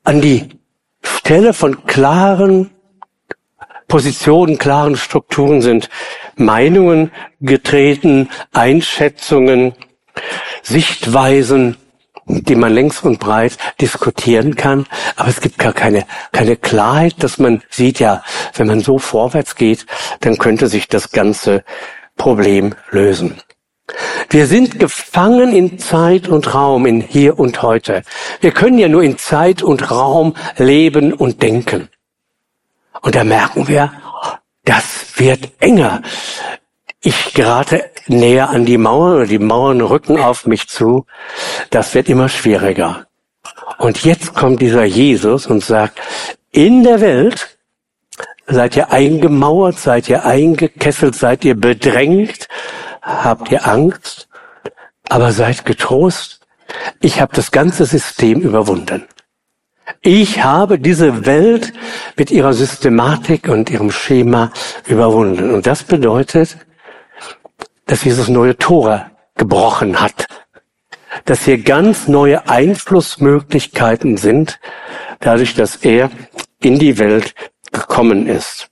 an 0.05 0.21
die 0.21 0.49
Stelle 1.03 1.53
von 1.53 1.85
klaren 1.87 2.71
Positionen, 3.89 4.59
klaren 4.59 4.97
Strukturen 4.97 5.61
sind 5.61 5.89
Meinungen 6.37 7.11
getreten, 7.41 8.29
Einschätzungen, 8.53 9.75
Sichtweisen, 10.63 11.77
die 12.27 12.55
man 12.55 12.73
längs 12.73 13.03
und 13.03 13.21
breit 13.21 13.59
diskutieren 13.81 14.57
kann. 14.57 14.87
Aber 15.17 15.29
es 15.29 15.41
gibt 15.41 15.59
gar 15.59 15.73
keine, 15.73 16.07
keine 16.33 16.57
Klarheit, 16.57 17.23
dass 17.23 17.39
man 17.39 17.63
sieht, 17.71 18.01
ja, 18.01 18.23
wenn 18.55 18.67
man 18.67 18.81
so 18.81 18.99
vorwärts 18.99 19.57
geht, 19.57 19.87
dann 20.21 20.39
könnte 20.39 20.67
sich 20.69 20.89
das 20.89 21.11
ganze 21.11 21.65
Problem 22.17 22.75
lösen. 22.91 23.41
Wir 24.31 24.47
sind 24.47 24.79
gefangen 24.81 25.55
in 25.55 25.79
Zeit 25.79 26.29
und 26.29 26.55
Raum, 26.55 26.87
in 26.87 27.01
hier 27.01 27.39
und 27.39 27.63
heute. 27.63 28.03
Wir 28.41 28.53
können 28.53 28.79
ja 28.79 28.89
nur 28.89 29.03
in 29.03 29.19
Zeit 29.19 29.63
und 29.63 29.91
Raum 29.91 30.35
leben 30.57 31.13
und 31.13 31.43
denken. 31.43 31.89
Und 33.03 33.15
da 33.15 33.25
merken 33.25 33.69
wir, 33.69 33.93
das 34.65 35.13
wird 35.17 35.53
enger. 35.61 36.01
Ich 37.07 37.35
gerate 37.35 37.85
näher 38.07 38.49
an 38.49 38.65
die 38.65 38.79
Mauern 38.79 39.17
oder 39.17 39.27
die 39.27 39.39
Mauern 39.39 39.83
rücken 39.83 40.19
auf 40.19 40.47
mich 40.47 40.69
zu. 40.69 41.05
Das 41.69 41.95
wird 41.95 42.09
immer 42.09 42.31
schwieriger. 42.31 43.07
Und 43.77 44.05
jetzt 44.05 44.35
kommt 44.35 44.63
dieser 44.63 44.85
Jesus 44.85 45.47
und 45.47 45.63
sagt, 45.63 46.01
in 46.51 46.83
der 46.83 47.03
Welt 47.03 47.59
seid 48.47 48.75
ihr 48.77 48.91
eingemauert, 48.91 49.79
seid 49.79 50.09
ihr 50.09 50.25
eingekesselt, 50.25 51.15
seid 51.15 51.45
ihr 51.45 51.61
bedrängt, 51.61 52.49
habt 53.03 53.53
ihr 53.53 53.69
Angst, 53.69 54.29
aber 55.11 55.33
seid 55.33 55.67
getrost. 55.67 56.41
Ich 57.01 57.21
habe 57.21 57.37
das 57.37 57.51
ganze 57.51 57.85
System 57.85 58.41
überwunden. 58.41 59.07
Ich 60.01 60.43
habe 60.43 60.79
diese 60.79 61.27
Welt 61.27 61.75
mit 62.17 62.31
ihrer 62.31 62.55
Systematik 62.55 63.49
und 63.49 63.69
ihrem 63.69 63.91
Schema 63.91 64.53
überwunden. 64.87 65.51
Und 65.51 65.67
das 65.67 65.83
bedeutet, 65.83 66.57
dass 67.87 68.05
Jesus 68.05 68.29
neue 68.29 68.57
Tore 68.57 69.11
gebrochen 69.37 70.01
hat. 70.01 70.27
Dass 71.25 71.45
hier 71.45 71.59
ganz 71.59 72.09
neue 72.09 72.49
Einflussmöglichkeiten 72.49 74.17
sind, 74.17 74.59
dadurch, 75.21 75.55
dass 75.55 75.77
er 75.77 76.11
in 76.61 76.79
die 76.79 76.99
Welt 76.99 77.35
gekommen 77.73 78.27
ist. 78.27 78.69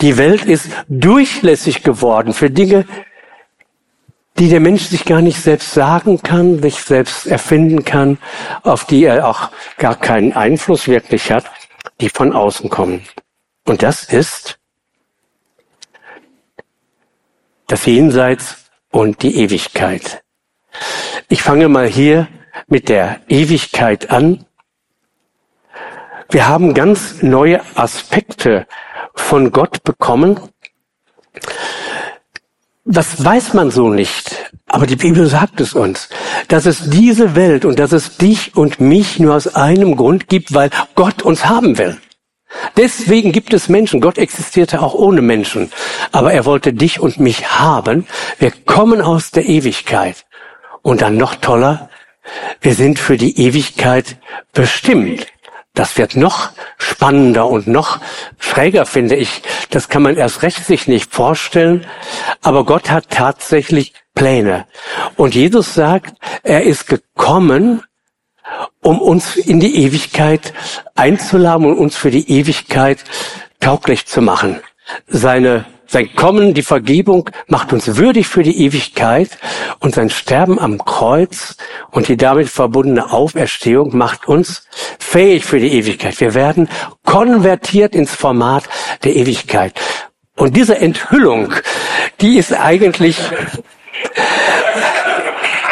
Die 0.00 0.16
Welt 0.16 0.44
ist 0.44 0.68
durchlässig 0.88 1.82
geworden 1.82 2.32
für 2.32 2.50
Dinge, 2.50 2.86
die 4.38 4.48
der 4.48 4.60
Mensch 4.60 4.84
sich 4.84 5.04
gar 5.04 5.20
nicht 5.20 5.40
selbst 5.40 5.72
sagen 5.72 6.22
kann, 6.22 6.62
sich 6.62 6.76
selbst 6.76 7.26
erfinden 7.26 7.84
kann, 7.84 8.18
auf 8.62 8.86
die 8.86 9.04
er 9.04 9.28
auch 9.28 9.50
gar 9.76 9.96
keinen 9.96 10.32
Einfluss 10.32 10.88
wirklich 10.88 11.30
hat, 11.30 11.44
die 12.00 12.08
von 12.08 12.32
außen 12.32 12.70
kommen. 12.70 13.02
Und 13.66 13.82
das 13.82 14.04
ist 14.04 14.59
das 17.70 17.86
Jenseits 17.86 18.56
und 18.90 19.22
die 19.22 19.36
Ewigkeit. 19.36 20.22
Ich 21.28 21.42
fange 21.42 21.68
mal 21.68 21.86
hier 21.86 22.26
mit 22.66 22.88
der 22.88 23.20
Ewigkeit 23.28 24.10
an. 24.10 24.44
Wir 26.30 26.48
haben 26.48 26.74
ganz 26.74 27.22
neue 27.22 27.60
Aspekte 27.76 28.66
von 29.14 29.52
Gott 29.52 29.84
bekommen. 29.84 30.40
Das 32.84 33.24
weiß 33.24 33.54
man 33.54 33.70
so 33.70 33.88
nicht, 33.88 34.52
aber 34.66 34.86
die 34.86 34.96
Bibel 34.96 35.26
sagt 35.26 35.60
es 35.60 35.74
uns, 35.74 36.08
dass 36.48 36.66
es 36.66 36.90
diese 36.90 37.36
Welt 37.36 37.64
und 37.64 37.78
dass 37.78 37.92
es 37.92 38.16
dich 38.16 38.56
und 38.56 38.80
mich 38.80 39.20
nur 39.20 39.36
aus 39.36 39.54
einem 39.54 39.94
Grund 39.94 40.28
gibt, 40.28 40.54
weil 40.54 40.70
Gott 40.96 41.22
uns 41.22 41.48
haben 41.48 41.78
will. 41.78 41.98
Deswegen 42.76 43.32
gibt 43.32 43.52
es 43.52 43.68
Menschen. 43.68 44.00
Gott 44.00 44.18
existierte 44.18 44.82
auch 44.82 44.94
ohne 44.94 45.22
Menschen. 45.22 45.72
Aber 46.12 46.32
er 46.32 46.44
wollte 46.44 46.72
dich 46.72 47.00
und 47.00 47.20
mich 47.20 47.50
haben. 47.50 48.06
Wir 48.38 48.50
kommen 48.50 49.00
aus 49.00 49.30
der 49.30 49.46
Ewigkeit. 49.46 50.26
Und 50.82 51.02
dann 51.02 51.16
noch 51.16 51.34
toller, 51.34 51.90
wir 52.60 52.74
sind 52.74 52.98
für 52.98 53.16
die 53.16 53.38
Ewigkeit 53.38 54.16
bestimmt. 54.52 55.26
Das 55.74 55.96
wird 55.98 56.16
noch 56.16 56.50
spannender 56.78 57.46
und 57.48 57.68
noch 57.68 58.00
schräger, 58.38 58.86
finde 58.86 59.14
ich. 59.14 59.42
Das 59.70 59.88
kann 59.88 60.02
man 60.02 60.16
erst 60.16 60.42
recht 60.42 60.64
sich 60.64 60.88
nicht 60.88 61.14
vorstellen. 61.14 61.86
Aber 62.42 62.64
Gott 62.64 62.90
hat 62.90 63.10
tatsächlich 63.10 63.94
Pläne. 64.14 64.66
Und 65.16 65.34
Jesus 65.34 65.74
sagt, 65.74 66.14
er 66.42 66.64
ist 66.64 66.88
gekommen, 66.88 67.82
um 68.82 69.00
uns 69.00 69.36
in 69.36 69.60
die 69.60 69.84
Ewigkeit 69.84 70.52
einzuladen 70.94 71.66
und 71.66 71.78
uns 71.78 71.96
für 71.96 72.10
die 72.10 72.30
Ewigkeit 72.30 73.04
tauglich 73.60 74.06
zu 74.06 74.22
machen. 74.22 74.60
Seine, 75.06 75.66
sein 75.86 76.14
Kommen, 76.14 76.54
die 76.54 76.62
Vergebung 76.62 77.30
macht 77.46 77.72
uns 77.72 77.96
würdig 77.96 78.26
für 78.26 78.42
die 78.42 78.64
Ewigkeit 78.64 79.38
und 79.80 79.94
sein 79.94 80.10
Sterben 80.10 80.58
am 80.58 80.84
Kreuz 80.84 81.56
und 81.90 82.08
die 82.08 82.16
damit 82.16 82.48
verbundene 82.48 83.12
Auferstehung 83.12 83.96
macht 83.96 84.26
uns 84.28 84.66
fähig 84.98 85.44
für 85.44 85.60
die 85.60 85.72
Ewigkeit. 85.72 86.18
Wir 86.20 86.34
werden 86.34 86.68
konvertiert 87.04 87.94
ins 87.94 88.14
Format 88.14 88.64
der 89.04 89.14
Ewigkeit. 89.16 89.74
Und 90.36 90.56
diese 90.56 90.78
Enthüllung, 90.78 91.52
die 92.20 92.38
ist 92.38 92.52
eigentlich, 92.52 93.18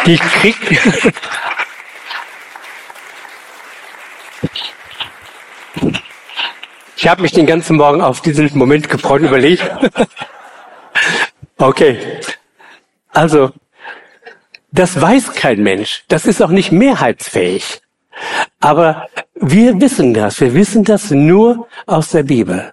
die 0.04 0.18
kriegt, 0.18 0.58
Ich 6.98 7.06
habe 7.06 7.22
mich 7.22 7.30
den 7.30 7.46
ganzen 7.46 7.76
Morgen 7.76 8.00
auf 8.00 8.22
diesen 8.22 8.50
Moment 8.58 8.90
gefreut, 8.90 9.22
überlegt. 9.22 9.70
okay. 11.56 11.96
Also, 13.10 13.52
das 14.72 15.00
weiß 15.00 15.32
kein 15.34 15.62
Mensch. 15.62 16.02
Das 16.08 16.26
ist 16.26 16.42
auch 16.42 16.50
nicht 16.50 16.72
mehrheitsfähig. 16.72 17.82
Aber 18.58 19.06
wir 19.36 19.80
wissen 19.80 20.12
das. 20.12 20.40
Wir 20.40 20.54
wissen 20.54 20.82
das 20.82 21.12
nur 21.12 21.68
aus 21.86 22.10
der 22.10 22.24
Bibel. 22.24 22.72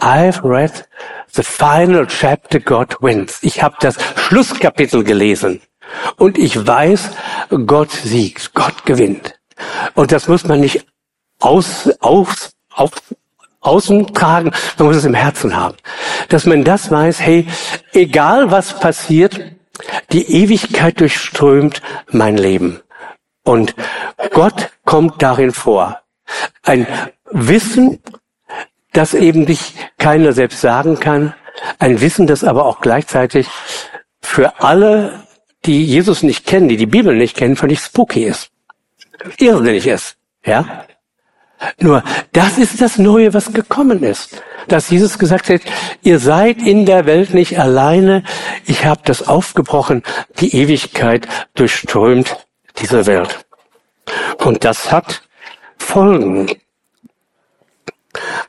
I've 0.00 0.44
read 0.44 0.88
the 1.32 1.42
final 1.42 2.06
chapter 2.06 2.60
God 2.60 2.96
wins. 3.00 3.40
Ich 3.42 3.60
habe 3.60 3.74
das 3.80 3.96
Schlusskapitel 4.14 5.02
gelesen. 5.02 5.60
Und 6.16 6.38
ich 6.38 6.64
weiß, 6.64 7.10
Gott 7.66 7.90
siegt. 7.90 8.54
Gott 8.54 8.86
gewinnt. 8.86 9.36
Und 9.94 10.12
das 10.12 10.28
muss 10.28 10.44
man 10.44 10.60
nicht 10.60 10.86
aus, 11.40 11.90
aus, 11.98 12.55
auf, 12.76 12.92
außen 13.60 14.14
tragen, 14.14 14.52
man 14.78 14.86
muss 14.86 14.96
es 14.96 15.04
im 15.04 15.14
Herzen 15.14 15.56
haben. 15.56 15.76
Dass 16.28 16.46
man 16.46 16.64
das 16.64 16.90
weiß, 16.90 17.20
hey, 17.20 17.46
egal 17.92 18.50
was 18.50 18.78
passiert, 18.78 19.40
die 20.12 20.42
Ewigkeit 20.42 21.00
durchströmt 21.00 21.82
mein 22.10 22.36
Leben. 22.36 22.80
Und 23.42 23.74
Gott 24.32 24.70
kommt 24.84 25.22
darin 25.22 25.52
vor. 25.52 26.00
Ein 26.62 26.86
Wissen, 27.30 28.00
das 28.92 29.14
eben 29.14 29.46
dich 29.46 29.74
keiner 29.98 30.32
selbst 30.32 30.60
sagen 30.60 30.98
kann. 30.98 31.34
Ein 31.78 32.00
Wissen, 32.00 32.26
das 32.26 32.44
aber 32.44 32.64
auch 32.64 32.80
gleichzeitig 32.80 33.48
für 34.20 34.60
alle, 34.60 35.26
die 35.64 35.84
Jesus 35.84 36.22
nicht 36.22 36.46
kennen, 36.46 36.68
die 36.68 36.76
die 36.76 36.86
Bibel 36.86 37.14
nicht 37.14 37.36
kennen, 37.36 37.56
völlig 37.56 37.80
spooky 37.80 38.24
ist. 38.24 38.50
Irrsinnig 39.38 39.86
ist. 39.86 40.16
Ja? 40.44 40.84
Nur, 41.78 42.02
das 42.32 42.58
ist 42.58 42.80
das 42.80 42.98
Neue, 42.98 43.34
was 43.34 43.52
gekommen 43.52 44.02
ist. 44.02 44.42
Dass 44.68 44.90
Jesus 44.90 45.18
gesagt 45.18 45.48
hat, 45.48 45.62
ihr 46.02 46.18
seid 46.18 46.58
in 46.58 46.86
der 46.86 47.06
Welt 47.06 47.32
nicht 47.32 47.58
alleine. 47.58 48.24
Ich 48.66 48.84
habe 48.84 49.00
das 49.04 49.26
aufgebrochen. 49.26 50.02
Die 50.40 50.54
Ewigkeit 50.54 51.26
durchströmt 51.54 52.36
diese 52.78 53.06
Welt. 53.06 53.46
Und 54.38 54.64
das 54.64 54.92
hat 54.92 55.22
Folgen. 55.78 56.48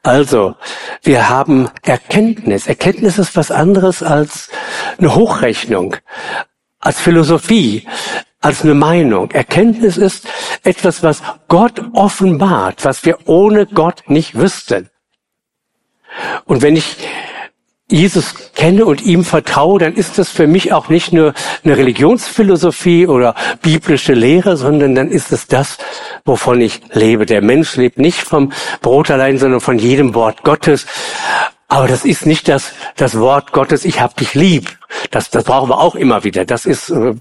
Also, 0.03 0.55
wir 1.03 1.29
haben 1.29 1.69
Erkenntnis. 1.83 2.67
Erkenntnis 2.67 3.17
ist 3.17 3.35
was 3.35 3.51
anderes 3.51 4.01
als 4.03 4.49
eine 4.97 5.13
Hochrechnung, 5.15 5.95
als 6.79 6.99
Philosophie, 6.99 7.87
als 8.39 8.63
eine 8.63 8.75
Meinung. 8.75 9.31
Erkenntnis 9.31 9.97
ist 9.97 10.27
etwas, 10.63 11.03
was 11.03 11.21
Gott 11.47 11.81
offenbart, 11.93 12.85
was 12.85 13.05
wir 13.05 13.17
ohne 13.25 13.65
Gott 13.65 14.03
nicht 14.07 14.35
wüssten. 14.35 14.89
Und 16.45 16.61
wenn 16.61 16.75
ich 16.75 16.97
Jesus 17.89 18.51
kenne 18.53 18.85
und 18.85 19.01
ihm 19.01 19.23
vertraue, 19.23 19.79
dann 19.79 19.93
ist 19.93 20.17
das 20.17 20.29
für 20.29 20.45
mich 20.45 20.73
auch 20.73 20.89
nicht 20.89 21.13
nur 21.13 21.33
eine 21.63 21.77
Religionsphilosophie 21.77 23.07
oder 23.07 23.33
biblische 23.61 24.13
Lehre, 24.13 24.57
sondern 24.57 24.93
dann 24.93 25.09
ist 25.09 25.31
es 25.31 25.47
das, 25.47 25.77
wovon 26.25 26.59
ich 26.59 26.81
lebe. 26.91 27.25
Der 27.25 27.41
Mensch 27.41 27.77
lebt 27.77 27.97
nicht 27.97 28.19
vom 28.19 28.51
Brot 28.81 29.09
allein, 29.09 29.37
sondern 29.37 29.61
von 29.61 29.79
jedem 29.79 30.15
Wort 30.15 30.43
Gottes. 30.43 30.85
Aber 31.69 31.87
das 31.87 32.03
ist 32.03 32.25
nicht 32.25 32.49
das, 32.49 32.73
das 32.97 33.19
Wort 33.19 33.53
Gottes, 33.53 33.85
ich 33.85 34.01
hab 34.01 34.17
dich 34.17 34.33
lieb. 34.33 34.77
Das, 35.11 35.29
das 35.29 35.45
brauchen 35.45 35.69
wir 35.69 35.79
auch 35.79 35.95
immer 35.95 36.25
wieder. 36.25 36.43
Das 36.43 36.65
ist, 36.65 36.89
äh, 36.89 37.15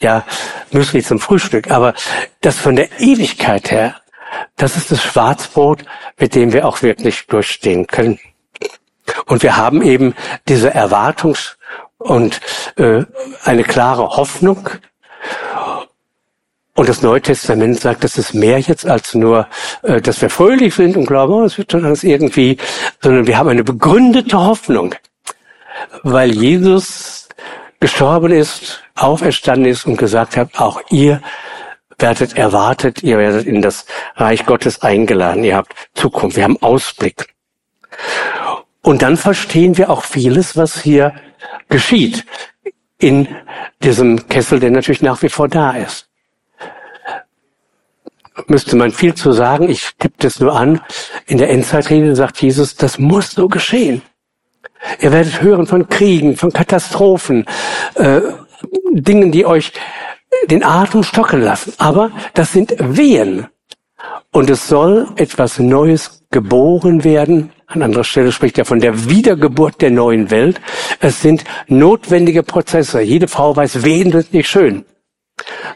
ja, 0.00 0.24
Müsli 0.70 1.02
zum 1.02 1.20
Frühstück. 1.20 1.70
Aber 1.70 1.94
das 2.40 2.58
von 2.58 2.76
der 2.76 3.00
Ewigkeit 3.00 3.70
her, 3.70 3.96
das 4.56 4.76
ist 4.76 4.90
das 4.90 5.02
Schwarzbrot, 5.02 5.84
mit 6.18 6.34
dem 6.34 6.52
wir 6.52 6.66
auch 6.66 6.82
wirklich 6.82 7.26
durchstehen 7.26 7.86
können. 7.86 8.18
Und 9.26 9.42
wir 9.42 9.56
haben 9.56 9.82
eben 9.82 10.14
diese 10.48 10.74
Erwartungs- 10.74 11.56
und 11.98 12.40
äh, 12.76 13.04
eine 13.44 13.64
klare 13.64 14.16
Hoffnung. 14.16 14.68
Und 16.74 16.88
das 16.90 17.00
Neue 17.00 17.22
Testament 17.22 17.80
sagt, 17.80 18.04
das 18.04 18.18
ist 18.18 18.34
mehr 18.34 18.58
jetzt 18.58 18.86
als 18.86 19.14
nur, 19.14 19.48
äh, 19.82 20.00
dass 20.00 20.20
wir 20.20 20.28
fröhlich 20.28 20.74
sind 20.74 20.96
und 20.96 21.06
glauben, 21.06 21.32
oh, 21.32 21.44
es 21.44 21.56
wird 21.56 21.72
schon 21.72 21.84
alles 21.84 22.04
irgendwie, 22.04 22.58
sondern 23.00 23.26
wir 23.26 23.38
haben 23.38 23.48
eine 23.48 23.64
begründete 23.64 24.38
Hoffnung, 24.38 24.94
weil 26.02 26.32
Jesus 26.32 27.25
gestorben 27.80 28.32
ist, 28.32 28.82
auferstanden 28.94 29.70
ist 29.70 29.86
und 29.86 29.96
gesagt 29.96 30.36
hat, 30.36 30.58
auch 30.58 30.80
ihr 30.90 31.22
werdet 31.98 32.36
erwartet, 32.36 33.02
ihr 33.02 33.18
werdet 33.18 33.46
in 33.46 33.62
das 33.62 33.86
Reich 34.16 34.44
Gottes 34.46 34.82
eingeladen, 34.82 35.44
ihr 35.44 35.56
habt 35.56 35.74
Zukunft, 35.94 36.36
wir 36.36 36.44
haben 36.44 36.60
Ausblick. 36.62 37.34
Und 38.82 39.02
dann 39.02 39.16
verstehen 39.16 39.76
wir 39.78 39.90
auch 39.90 40.04
vieles, 40.04 40.56
was 40.56 40.80
hier 40.80 41.14
geschieht 41.68 42.24
in 42.98 43.28
diesem 43.82 44.28
Kessel, 44.28 44.60
der 44.60 44.70
natürlich 44.70 45.02
nach 45.02 45.22
wie 45.22 45.28
vor 45.28 45.48
da 45.48 45.72
ist. 45.72 46.08
Müsste 48.46 48.76
man 48.76 48.92
viel 48.92 49.14
zu 49.14 49.32
sagen, 49.32 49.68
ich 49.68 49.92
tippe 49.98 50.16
das 50.18 50.40
nur 50.40 50.54
an. 50.54 50.80
In 51.26 51.38
der 51.38 51.50
Endzeitrede 51.50 52.14
sagt 52.14 52.40
Jesus, 52.42 52.76
das 52.76 52.98
muss 52.98 53.30
so 53.30 53.48
geschehen. 53.48 54.02
Ihr 55.00 55.12
werdet 55.12 55.42
hören 55.42 55.66
von 55.66 55.88
Kriegen, 55.88 56.36
von 56.36 56.52
Katastrophen, 56.52 57.46
äh, 57.94 58.20
Dingen, 58.92 59.32
die 59.32 59.46
euch 59.46 59.72
den 60.50 60.64
Atem 60.64 61.02
stocken 61.02 61.40
lassen. 61.40 61.72
Aber 61.78 62.10
das 62.34 62.52
sind 62.52 62.74
Wehen. 62.78 63.46
Und 64.32 64.50
es 64.50 64.68
soll 64.68 65.08
etwas 65.16 65.58
Neues 65.58 66.24
geboren 66.30 67.04
werden. 67.04 67.52
An 67.66 67.82
anderer 67.82 68.04
Stelle 68.04 68.32
spricht 68.32 68.58
er 68.58 68.64
von 68.64 68.80
der 68.80 69.08
Wiedergeburt 69.08 69.80
der 69.80 69.90
neuen 69.90 70.30
Welt. 70.30 70.60
Es 71.00 71.22
sind 71.22 71.44
notwendige 71.68 72.42
Prozesse. 72.42 73.00
Jede 73.00 73.28
Frau 73.28 73.56
weiß, 73.56 73.82
Wehen 73.82 74.12
sind 74.12 74.32
nicht 74.32 74.48
schön. 74.48 74.84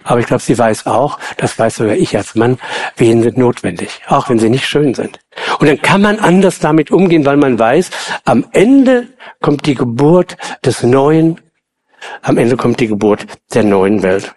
Aber 0.04 0.20
ich 0.20 0.26
glaube, 0.26 0.42
sie 0.42 0.58
weiß 0.58 0.86
auch, 0.86 1.18
das 1.36 1.58
weiß 1.58 1.76
sogar 1.76 1.96
ich 1.96 2.16
als 2.16 2.34
Mann, 2.34 2.58
Wehen 2.96 3.22
sind 3.22 3.36
notwendig, 3.36 4.00
auch 4.08 4.28
wenn 4.28 4.38
sie 4.38 4.48
nicht 4.48 4.66
schön 4.66 4.94
sind. 4.94 5.19
Und 5.58 5.68
dann 5.68 5.80
kann 5.80 6.02
man 6.02 6.18
anders 6.18 6.58
damit 6.58 6.90
umgehen, 6.90 7.24
weil 7.24 7.36
man 7.36 7.58
weiß, 7.58 7.90
am 8.24 8.46
Ende 8.52 9.08
kommt 9.40 9.66
die 9.66 9.74
Geburt 9.74 10.36
des 10.64 10.82
Neuen, 10.82 11.40
am 12.22 12.38
Ende 12.38 12.56
kommt 12.56 12.80
die 12.80 12.88
Geburt 12.88 13.26
der 13.54 13.64
neuen 13.64 14.02
Welt. 14.02 14.34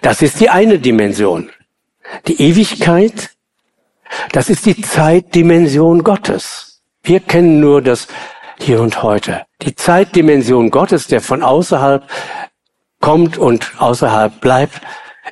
Das 0.00 0.22
ist 0.22 0.40
die 0.40 0.50
eine 0.50 0.78
Dimension. 0.78 1.50
Die 2.26 2.40
Ewigkeit, 2.42 3.30
das 4.32 4.50
ist 4.50 4.66
die 4.66 4.80
Zeitdimension 4.80 6.02
Gottes. 6.02 6.82
Wir 7.02 7.20
kennen 7.20 7.60
nur 7.60 7.82
das 7.82 8.08
Hier 8.58 8.80
und 8.80 9.02
Heute. 9.02 9.46
Die 9.62 9.74
Zeitdimension 9.74 10.70
Gottes, 10.70 11.06
der 11.06 11.20
von 11.20 11.42
außerhalb 11.42 12.08
kommt 13.00 13.38
und 13.38 13.72
außerhalb 13.78 14.40
bleibt, 14.40 14.80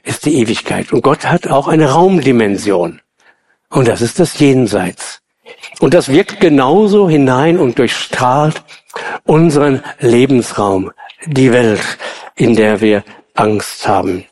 ist 0.02 0.26
die 0.26 0.36
Ewigkeit. 0.36 0.92
Und 0.92 1.02
Gott 1.02 1.26
hat 1.26 1.48
auch 1.48 1.68
eine 1.68 1.90
Raumdimension. 1.90 3.00
Und 3.68 3.88
das 3.88 4.00
ist 4.00 4.18
das 4.18 4.38
Jenseits. 4.38 5.20
Und 5.80 5.94
das 5.94 6.08
wirkt 6.08 6.40
genauso 6.40 7.08
hinein 7.08 7.58
und 7.58 7.78
durchstrahlt 7.78 8.62
unseren 9.24 9.82
Lebensraum, 9.98 10.92
die 11.26 11.52
Welt, 11.52 11.98
in 12.34 12.56
der 12.56 12.80
wir 12.80 13.04
Angst 13.34 13.86
haben. 13.86 14.24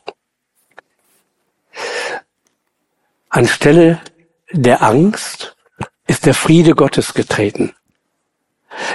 Anstelle 3.29 3.99
der 4.51 4.81
Angst 4.81 5.55
ist 6.07 6.25
der 6.25 6.33
Friede 6.33 6.73
Gottes 6.73 7.13
getreten. 7.13 7.73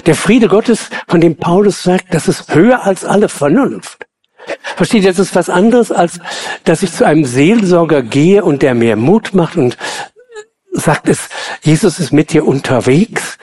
Der 0.07 0.15
Friede 0.15 0.49
Gottes, 0.49 0.91
von 1.07 1.21
dem 1.21 1.37
Paulus 1.37 1.83
sagt, 1.83 2.13
das 2.13 2.29
ist 2.29 2.55
höher 2.55 2.85
als 2.85 3.05
alle 3.05 3.29
Vernunft. 3.29 4.07
Versteht 4.76 5.04
ihr, 5.04 5.11
das 5.11 5.18
ist 5.18 5.35
was 5.35 5.48
anderes, 5.48 5.92
als 5.92 6.18
dass 6.64 6.83
ich 6.83 6.92
zu 6.92 7.07
einem 7.07 7.24
Seelsorger 7.24 8.02
gehe 8.02 8.44
und 8.44 8.62
der 8.62 8.74
mir 8.74 8.96
Mut 8.96 9.35
macht 9.35 9.57
und 9.57 9.76
sagt 10.72 11.09
es, 11.09 11.28
Jesus 11.62 12.00
ist 12.00 12.12
mit 12.12 12.33
dir 12.33 12.46
unterwegs. 12.46 13.38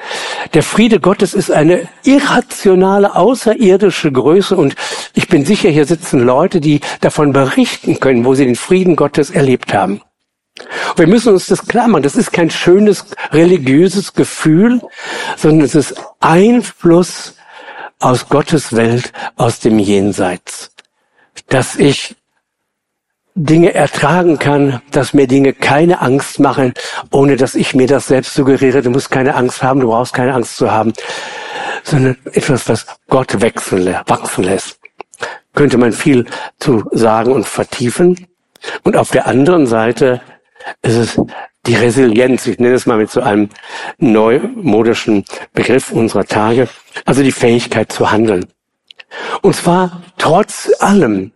Der 0.54 0.64
Friede 0.64 1.00
Gottes 1.00 1.34
ist 1.34 1.50
eine 1.50 1.88
irrationale, 2.04 3.16
außerirdische 3.16 4.12
Größe 4.12 4.56
und 4.58 4.76
ich 5.14 5.30
bin 5.30 5.46
sicher, 5.46 5.70
hier 5.70 5.86
sitzen 5.86 6.20
Leute, 6.20 6.60
die 6.60 6.82
davon 7.00 7.32
berichten 7.32 8.00
können, 8.00 8.26
wo 8.26 8.36
sie 8.36 8.46
den 8.46 8.56
Frieden 8.56 8.98
Gottes 8.98 9.30
erlebt 9.30 9.74
haben. 9.74 10.02
Wir 10.98 11.08
müssen 11.08 11.34
uns 11.34 11.48
das 11.48 11.66
klar 11.66 11.88
machen. 11.88 12.04
Das 12.04 12.16
ist 12.16 12.34
kein 12.34 12.50
schönes 12.50 13.06
religiöses 13.32 14.14
Gefühl, 14.14 14.82
sondern 15.38 15.66
es 15.66 15.76
ist 15.76 15.96
Einfluss 16.20 17.36
aus 18.00 18.28
Gottes 18.28 18.76
Welt, 18.76 19.14
aus 19.38 19.60
dem 19.60 19.80
Jenseits. 19.80 20.72
Dass 21.52 21.76
ich 21.76 22.16
Dinge 23.36 23.74
ertragen 23.74 24.40
kann, 24.40 24.82
dass 24.92 25.14
mir 25.14 25.28
Dinge 25.28 25.54
keine 25.54 26.02
Angst 26.02 26.40
machen, 26.40 26.74
ohne 27.12 27.38
dass 27.38 27.56
ich 27.56 27.74
mir 27.74 27.88
das 27.88 28.08
selbst 28.08 28.34
suggeriere. 28.34 28.82
Du 28.82 28.90
musst 28.90 29.10
keine 29.10 29.36
Angst 29.36 29.64
haben, 29.64 29.80
du 29.80 29.88
brauchst 29.88 30.14
keine 30.14 30.34
Angst 30.34 30.58
zu 30.58 30.72
haben, 30.72 30.94
sondern 31.84 32.18
etwas, 32.34 32.68
was 32.68 32.86
Gott 33.08 33.42
wachsen 33.42 34.44
lässt. 34.44 34.80
Könnte 35.54 35.78
man 35.78 35.92
viel 35.92 36.26
zu 36.60 36.84
sagen 36.92 37.32
und 37.32 37.46
vertiefen. 37.46 38.28
Und 38.84 38.98
auf 38.98 39.12
der 39.12 39.28
anderen 39.28 39.66
Seite 39.66 40.22
ist 40.82 40.96
es 40.96 41.22
die 41.66 41.76
Resilienz, 41.76 42.48
ich 42.48 42.60
nenne 42.60 42.76
es 42.76 42.86
mal 42.86 42.98
mit 42.98 43.12
so 43.12 43.22
einem 43.22 43.50
neumodischen 43.98 45.26
Begriff 45.54 45.92
unserer 45.92 46.26
Tage, 46.26 46.68
also 47.06 47.24
die 47.24 47.32
Fähigkeit 47.32 47.92
zu 47.92 48.12
handeln. 48.12 48.46
Und 49.42 49.56
zwar 49.56 50.02
trotz 50.18 50.72
allem, 50.80 51.32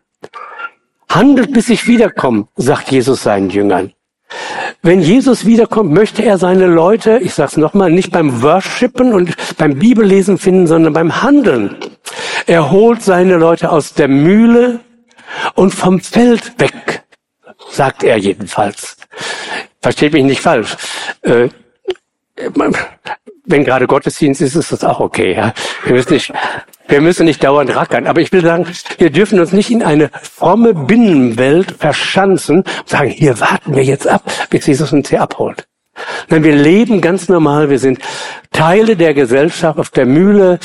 Handelt, 1.10 1.54
bis 1.54 1.70
ich 1.70 1.88
wiederkomme, 1.88 2.48
sagt 2.56 2.92
Jesus 2.92 3.24
seinen 3.24 3.50
Jüngern. 3.50 3.94
Wenn 4.82 5.02
Jesus 5.02 5.46
wiederkommt, 5.46 5.92
möchte 5.92 6.24
er 6.24 6.38
seine 6.38 6.68
Leute, 6.68 7.20
ich 7.20 7.34
sage 7.34 7.52
es 7.52 7.58
nochmal, 7.58 7.92
nicht 7.92 8.12
beim 8.12 8.42
Worshipen 8.42 9.14
und 9.14 9.36
beim 9.58 9.80
Bibellesen 9.80 10.38
finden, 10.38 10.68
sondern 10.68 10.94
beim 10.94 11.22
Handeln. 11.22 11.78
Er 12.46 12.72
holt 12.72 13.02
seine 13.02 13.38
Leute 13.38 13.72
aus 13.72 13.94
der 13.94 14.08
Mühle 14.08 14.82
und 15.56 15.74
vom 15.74 16.00
Feld 16.00 16.60
weg, 16.60 17.04
sagt 17.70 18.04
er 18.04 18.18
jedenfalls. 18.18 18.98
Versteht 19.82 20.14
mich 20.14 20.24
nicht 20.24 20.42
falsch. 20.42 20.76
Äh, 21.22 21.50
wenn 23.46 23.64
gerade 23.64 23.88
Gottesdienst 23.88 24.42
ist, 24.42 24.56
ist 24.56 24.72
das 24.72 24.84
auch 24.84 25.00
okay. 25.00 25.34
Ja? 25.34 25.54
Wir 25.86 25.94
müssen 25.94 26.14
nicht 26.14 26.34
wir 26.88 27.02
müssen 27.02 27.26
nicht 27.26 27.44
dauernd 27.44 27.76
rackern. 27.76 28.08
Aber 28.08 28.22
ich 28.22 28.32
will 28.32 28.44
sagen, 28.44 28.68
wir 28.98 29.10
dürfen 29.10 29.40
uns 29.40 29.52
nicht 29.52 29.72
in 29.72 29.84
eine 29.84 30.10
fromme 30.22 30.74
Binnenwelt 30.74 31.72
verschanzen 31.80 32.58
und 32.58 32.90
sagen, 32.90 33.10
hier 33.10 33.40
warten 33.40 33.76
wir 33.76 33.84
jetzt 33.84 34.08
ab, 34.08 34.24
bis 34.50 34.68
Jesus 34.68 34.94
uns 34.94 35.10
hier 35.10 35.22
abholt. 35.22 35.68
Nein, 36.30 36.44
wir 36.44 36.56
leben 36.56 37.02
ganz 37.02 37.30
normal. 37.30 37.70
Wir 37.70 37.80
sind 37.80 38.00
Teile 38.52 38.96
der 38.96 39.14
Gesellschaft 39.14 39.80
auf 39.80 39.90
der 39.90 40.06
Mühle, 40.06 40.60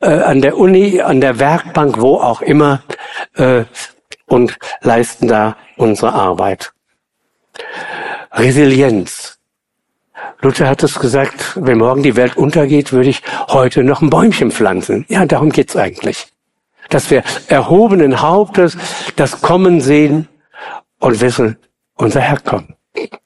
äh, 0.00 0.08
an 0.08 0.40
der 0.40 0.56
Uni, 0.56 1.00
an 1.00 1.20
der 1.20 1.38
Werkbank, 1.38 2.00
wo 2.00 2.16
auch 2.16 2.40
immer, 2.40 2.82
äh, 3.34 3.64
und 4.26 4.56
leisten 4.80 5.28
da 5.28 5.56
unsere 5.76 6.12
Arbeit. 6.12 6.72
Resilienz. 8.32 9.39
Luther 10.42 10.68
hat 10.68 10.82
es 10.82 10.98
gesagt, 10.98 11.52
wenn 11.56 11.78
morgen 11.78 12.02
die 12.02 12.16
Welt 12.16 12.36
untergeht, 12.36 12.92
würde 12.92 13.10
ich 13.10 13.22
heute 13.48 13.84
noch 13.84 14.00
ein 14.00 14.10
Bäumchen 14.10 14.50
pflanzen. 14.50 15.04
Ja, 15.08 15.26
darum 15.26 15.50
geht's 15.50 15.76
eigentlich. 15.76 16.28
Dass 16.88 17.10
wir 17.10 17.22
erhobenen 17.48 18.20
Hauptes 18.20 18.76
das 19.16 19.40
Kommen 19.42 19.80
sehen 19.80 20.28
und 20.98 21.20
wissen, 21.20 21.56
unser 21.94 22.20
Herr 22.20 22.40
kommt. 22.40 22.74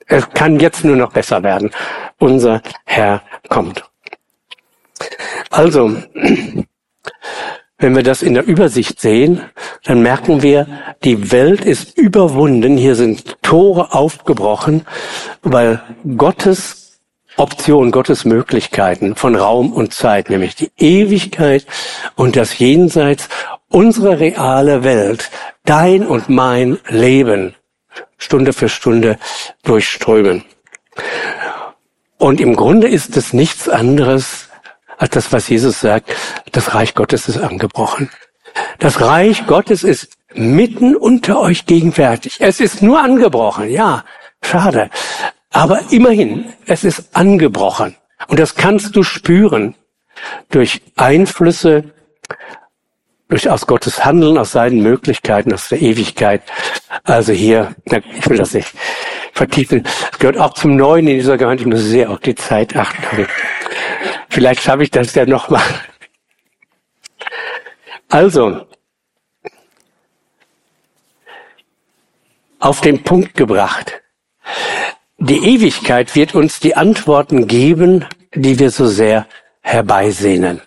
Es 0.07 0.29
kann 0.31 0.61
jetzt 0.61 0.85
nur 0.85 0.97
noch 0.97 1.13
besser 1.13 1.43
werden. 1.43 1.71
Unser 2.19 2.63
Herr 2.85 3.23
kommt. 3.49 3.85
Also, 5.51 5.97
wenn 7.79 7.97
wir 7.97 8.03
das 8.03 8.23
in 8.23 8.35
der 8.35 8.47
Übersicht 8.47 9.01
sehen, 9.01 9.41
dann 9.85 10.03
merken 10.03 10.43
wir, 10.43 10.67
die 11.03 11.33
Welt 11.33 11.65
ist 11.65 11.99
überwunden. 11.99 12.77
Hier 12.77 12.95
sind 12.95 13.43
Tore 13.43 13.93
aufgebrochen, 13.93 14.87
weil 15.43 15.83
Gottes 16.17 17.01
Option, 17.37 17.91
Gottes 17.91 18.25
Möglichkeiten 18.25 19.17
von 19.17 19.35
Raum 19.35 19.73
und 19.73 19.93
Zeit, 19.93 20.31
nämlich 20.31 20.55
die 20.55 20.71
Ewigkeit 20.79 21.67
und 22.15 22.37
das 22.37 22.59
Jenseits, 22.59 23.29
unsere 23.69 24.21
reale 24.21 24.85
Welt, 24.85 25.31
dein 25.65 26.07
und 26.07 26.29
mein 26.29 26.79
Leben, 26.89 27.57
Stunde 28.19 28.53
für 28.53 28.69
Stunde 28.69 29.19
durchströmen. 29.65 30.45
Und 32.19 32.41
im 32.41 32.55
Grunde 32.55 32.87
ist 32.87 33.17
es 33.17 33.33
nichts 33.33 33.69
anderes 33.69 34.49
als 34.99 35.11
das, 35.11 35.33
was 35.33 35.49
Jesus 35.49 35.81
sagt, 35.81 36.15
das 36.53 36.75
Reich 36.75 36.95
Gottes 36.95 37.29
ist 37.29 37.39
angebrochen. 37.39 38.11
Das 38.79 39.01
Reich 39.01 39.47
Gottes 39.47 39.83
ist 39.83 40.09
mitten 40.35 40.97
unter 40.97 41.41
euch 41.41 41.67
gegenwärtig. 41.67 42.37
Es 42.41 42.61
ist 42.61 42.83
nur 42.83 43.01
angebrochen, 43.01 43.71
ja, 43.71 44.05
schade. 44.43 44.91
Aber 45.51 45.81
immerhin, 45.91 46.53
es 46.67 46.85
ist 46.85 47.17
angebrochen. 47.17 47.97
Und 48.29 48.39
das 48.41 48.55
kannst 48.55 48.97
du 48.97 49.03
spüren 49.03 49.75
durch 50.51 50.83
Einflüsse, 50.97 51.85
durch 53.29 53.49
aus 53.49 53.67
Gottes 53.67 54.05
Handeln, 54.05 54.39
aus 54.39 54.53
seinen 54.53 54.83
Möglichkeiten, 54.83 55.53
aus 55.53 55.69
der 55.69 55.81
Ewigkeit. 55.81 56.43
Also 57.05 57.33
hier, 57.33 57.75
ich 58.17 58.29
will 58.29 58.37
das 58.37 58.55
nicht 58.55 58.73
vertiefen. 59.33 59.85
Es 60.13 60.19
gehört 60.19 60.39
auch 60.39 60.55
zum 60.55 60.77
Neuen 60.77 61.07
in 61.09 61.17
dieser 61.17 61.37
Gemeinde. 61.37 61.63
Ich 61.63 61.69
muss 61.69 61.83
sehr 61.83 62.11
auf 62.11 62.21
die 62.21 62.35
Zeit 62.35 62.77
achten. 62.77 63.27
Vielleicht 64.35 64.63
schaffe 64.63 64.83
ich 64.83 64.91
das 64.91 65.15
ja 65.15 65.27
nochmal. 65.27 65.63
Also, 68.09 68.67
auf 72.59 72.81
den 72.81 73.05
Punkt 73.05 73.35
gebracht. 73.35 74.03
Die 75.19 75.39
Ewigkeit 75.55 76.17
wird 76.17 76.35
uns 76.35 76.59
die 76.59 76.75
Antworten 76.75 77.47
geben, 77.47 78.07
die 78.35 78.59
wir 78.59 78.73
so 78.73 78.89
sehr 78.89 79.29
herbeisehnen. 79.61 80.61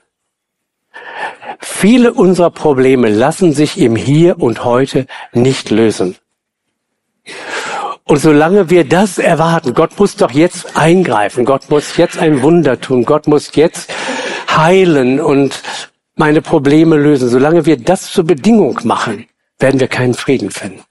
Viele 1.59 2.13
unserer 2.13 2.51
Probleme 2.51 3.09
lassen 3.09 3.51
sich 3.51 3.77
im 3.79 3.97
Hier 3.97 4.39
und 4.39 4.63
heute 4.63 5.07
nicht 5.33 5.71
lösen. 5.71 6.15
Und 8.07 8.19
solange 8.19 8.69
wir 8.69 8.85
das 8.85 9.17
erwarten, 9.17 9.73
Gott 9.73 9.99
muss 9.99 10.15
doch 10.15 10.31
jetzt 10.31 10.77
eingreifen, 10.77 11.43
Gott 11.43 11.69
muss 11.69 11.97
jetzt 11.97 12.17
ein 12.17 12.41
Wunder 12.41 12.79
tun, 12.79 13.03
Gott 13.03 13.27
muss 13.27 13.53
jetzt 13.55 13.93
heilen 14.49 15.19
und 15.19 15.61
meine 16.15 16.41
Probleme 16.41 16.95
lösen, 16.95 17.27
solange 17.27 17.65
wir 17.65 17.75
das 17.75 18.09
zur 18.09 18.23
Bedingung 18.23 18.79
machen, 18.85 19.27
werden 19.59 19.81
wir 19.81 19.89
keinen 19.89 20.13
Frieden 20.13 20.51
finden. 20.51 20.83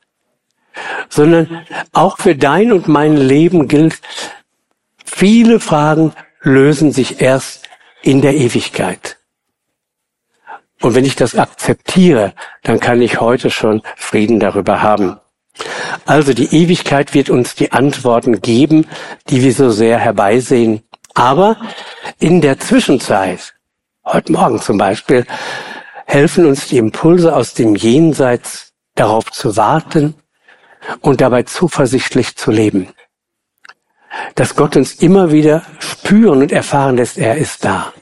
Sondern 1.08 1.64
auch 1.92 2.18
für 2.18 2.36
dein 2.36 2.70
und 2.70 2.86
mein 2.86 3.16
Leben 3.16 3.66
gilt, 3.66 3.98
viele 5.04 5.58
Fragen 5.58 6.12
lösen 6.42 6.92
sich 6.92 7.22
erst 7.22 7.66
in 8.02 8.20
der 8.20 8.34
Ewigkeit. 8.34 9.16
Und 10.82 10.94
wenn 10.94 11.06
ich 11.06 11.16
das 11.16 11.34
akzeptiere, 11.34 12.34
dann 12.62 12.78
kann 12.78 13.00
ich 13.00 13.22
heute 13.22 13.48
schon 13.48 13.80
Frieden 13.96 14.38
darüber 14.38 14.82
haben. 14.82 15.16
Also 16.04 16.32
die 16.32 16.54
Ewigkeit 16.54 17.14
wird 17.14 17.30
uns 17.30 17.54
die 17.54 17.72
Antworten 17.72 18.40
geben, 18.40 18.86
die 19.28 19.42
wir 19.42 19.52
so 19.52 19.70
sehr 19.70 19.98
herbeisehen. 19.98 20.82
Aber 21.14 21.56
in 22.18 22.40
der 22.40 22.58
Zwischenzeit, 22.58 23.54
heute 24.04 24.32
Morgen 24.32 24.60
zum 24.60 24.78
Beispiel, 24.78 25.26
helfen 26.06 26.46
uns 26.46 26.68
die 26.68 26.78
Impulse 26.78 27.34
aus 27.34 27.54
dem 27.54 27.74
Jenseits 27.74 28.72
darauf 28.94 29.30
zu 29.32 29.56
warten 29.56 30.14
und 31.00 31.20
dabei 31.20 31.42
zuversichtlich 31.42 32.36
zu 32.36 32.50
leben. 32.50 32.88
Dass 34.34 34.54
Gott 34.54 34.76
uns 34.76 34.94
immer 34.94 35.32
wieder 35.32 35.62
spüren 35.78 36.42
und 36.42 36.52
erfahren 36.52 36.96
lässt, 36.96 37.18
er 37.18 37.36
ist 37.36 37.64
da. 37.64 37.92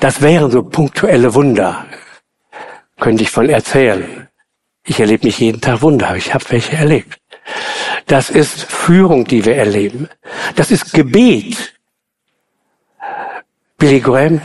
Das 0.00 0.20
wären 0.20 0.50
so 0.50 0.62
punktuelle 0.62 1.34
Wunder, 1.34 1.86
könnte 2.98 3.22
ich 3.22 3.30
von 3.30 3.48
erzählen. 3.48 4.28
Ich 4.84 4.98
erlebe 4.98 5.26
nicht 5.26 5.38
jeden 5.38 5.60
Tag 5.60 5.82
Wunder, 5.82 6.16
ich 6.16 6.34
habe 6.34 6.44
welche 6.48 6.76
erlebt. 6.76 7.18
Das 8.06 8.30
ist 8.30 8.64
Führung, 8.64 9.24
die 9.24 9.44
wir 9.44 9.56
erleben. 9.56 10.08
Das 10.56 10.70
ist 10.70 10.92
Gebet. 10.92 11.74
Billy 13.78 14.00
Graham 14.00 14.40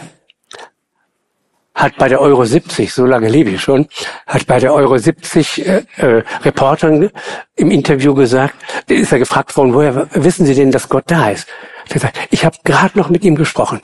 hat 1.73 1.95
bei 1.97 2.10
der 2.10 2.19
Euro 2.21 2.43
70, 2.43 2.91
so 2.91 3.06
lange 3.06 3.30
lebe 3.30 3.52
ich 3.52 3.62
schon, 3.62 3.88
hat 4.26 4.47
bei 4.47 4.60
der 4.60 4.73
Euro 4.73 4.97
70 4.97 5.65
äh, 5.65 5.84
äh, 5.97 6.23
Reportern 6.41 7.12
im 7.56 7.69
Interview 7.69 8.15
gesagt, 8.15 8.56
ist 8.88 9.12
er 9.12 9.19
gefragt 9.19 9.56
worden, 9.56 9.76
woher 9.76 10.08
wissen 10.12 10.45
Sie 10.47 10.56
denn, 10.56 10.71
dass 10.71 10.89
Gott 10.89 11.04
da 11.08 11.30
ist? 11.30 11.47
Er 11.89 11.93
gesagt, 11.93 12.17
ich 12.32 12.45
habe 12.45 12.58
gerade 12.63 12.97
noch 12.97 13.10
mit 13.10 13.23
ihm 13.23 13.36
gesprochen. 13.36 13.82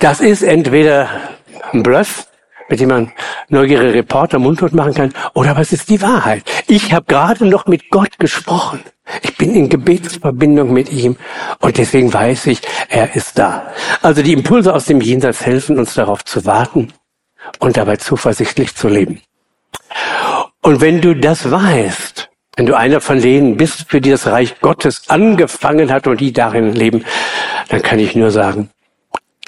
Das 0.00 0.20
ist 0.20 0.42
entweder 0.42 1.08
ein 1.72 1.84
Bluff 1.84 2.26
mit 2.70 2.80
dem 2.80 2.88
man 2.88 3.12
neugierige 3.48 3.94
Reporter 3.94 4.38
mundtot 4.38 4.72
machen 4.72 4.94
kann. 4.94 5.12
Oder 5.34 5.56
was 5.56 5.72
ist 5.72 5.90
die 5.90 6.00
Wahrheit? 6.00 6.44
Ich 6.68 6.92
habe 6.92 7.06
gerade 7.06 7.44
noch 7.44 7.66
mit 7.66 7.90
Gott 7.90 8.18
gesprochen. 8.18 8.80
Ich 9.22 9.36
bin 9.36 9.54
in 9.54 9.68
Gebetsverbindung 9.68 10.72
mit 10.72 10.92
ihm 10.92 11.16
und 11.58 11.76
deswegen 11.76 12.14
weiß 12.14 12.46
ich, 12.46 12.60
er 12.88 13.16
ist 13.16 13.38
da. 13.38 13.72
Also 14.02 14.22
die 14.22 14.32
Impulse 14.32 14.72
aus 14.72 14.84
dem 14.84 15.00
Jenseits 15.00 15.44
helfen 15.44 15.78
uns 15.78 15.94
darauf 15.94 16.24
zu 16.24 16.46
warten 16.46 16.92
und 17.58 17.76
dabei 17.76 17.96
zuversichtlich 17.96 18.76
zu 18.76 18.88
leben. 18.88 19.20
Und 20.62 20.80
wenn 20.80 21.00
du 21.00 21.16
das 21.16 21.50
weißt, 21.50 22.30
wenn 22.56 22.66
du 22.66 22.76
einer 22.76 23.00
von 23.00 23.20
denen 23.20 23.56
bist, 23.56 23.86
für 23.88 24.00
die 24.00 24.10
das 24.10 24.26
Reich 24.26 24.60
Gottes 24.60 25.08
angefangen 25.08 25.90
hat 25.90 26.06
und 26.06 26.20
die 26.20 26.32
darin 26.32 26.72
leben, 26.74 27.04
dann 27.68 27.82
kann 27.82 27.98
ich 27.98 28.14
nur 28.14 28.30
sagen, 28.30 28.70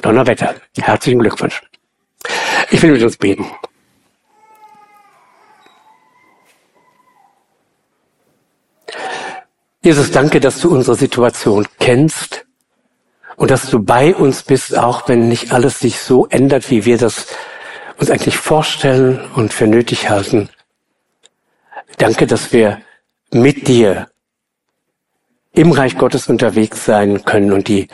Donnerwetter, 0.01 0.55
herzlichen 0.81 1.21
Glückwunsch. 1.21 1.63
Ich 2.73 2.83
will 2.83 2.93
mit 2.93 3.03
uns 3.03 3.19
beten. 3.19 3.45
Jesus, 9.83 10.11
danke, 10.11 10.41
dass 10.41 10.61
du 10.61 10.71
unsere 10.71 10.97
Situation 10.97 11.69
kennst 11.79 12.47
und 13.37 13.51
dass 13.51 13.69
du 13.69 13.83
bei 13.83 14.15
uns 14.15 14.43
bist, 14.43 14.79
auch 14.79 15.07
wenn 15.09 15.29
nicht 15.29 15.53
alles 15.53 15.81
sich 15.81 15.99
so 15.99 16.27
ändert, 16.29 16.71
wie 16.71 16.87
wir 16.87 16.97
das 16.97 17.27
uns 17.99 18.11
eigentlich 18.11 18.39
vorstellen 18.39 19.21
und 19.35 19.53
für 19.53 19.67
nötig 19.67 20.09
halten. 20.09 20.49
Danke, 21.99 22.27
dass 22.27 22.53
wir 22.53 22.81
mit 23.33 23.69
dir 23.69 24.09
im 25.53 25.73
Reich 25.73 25.99
Gottes 25.99 26.29
unterwegs 26.29 26.87
sein 26.87 27.25
können 27.25 27.53
und 27.53 27.69
die 27.69 27.89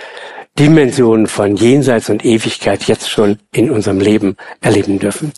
Dimensionen 0.58 1.28
von 1.28 1.54
Jenseits 1.56 2.10
und 2.10 2.24
Ewigkeit 2.24 2.84
jetzt 2.84 3.08
schon 3.08 3.38
in 3.52 3.70
unserem 3.70 4.00
Leben 4.00 4.36
erleben 4.60 4.98
dürfen. 4.98 5.32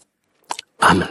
Amen. 0.78 1.08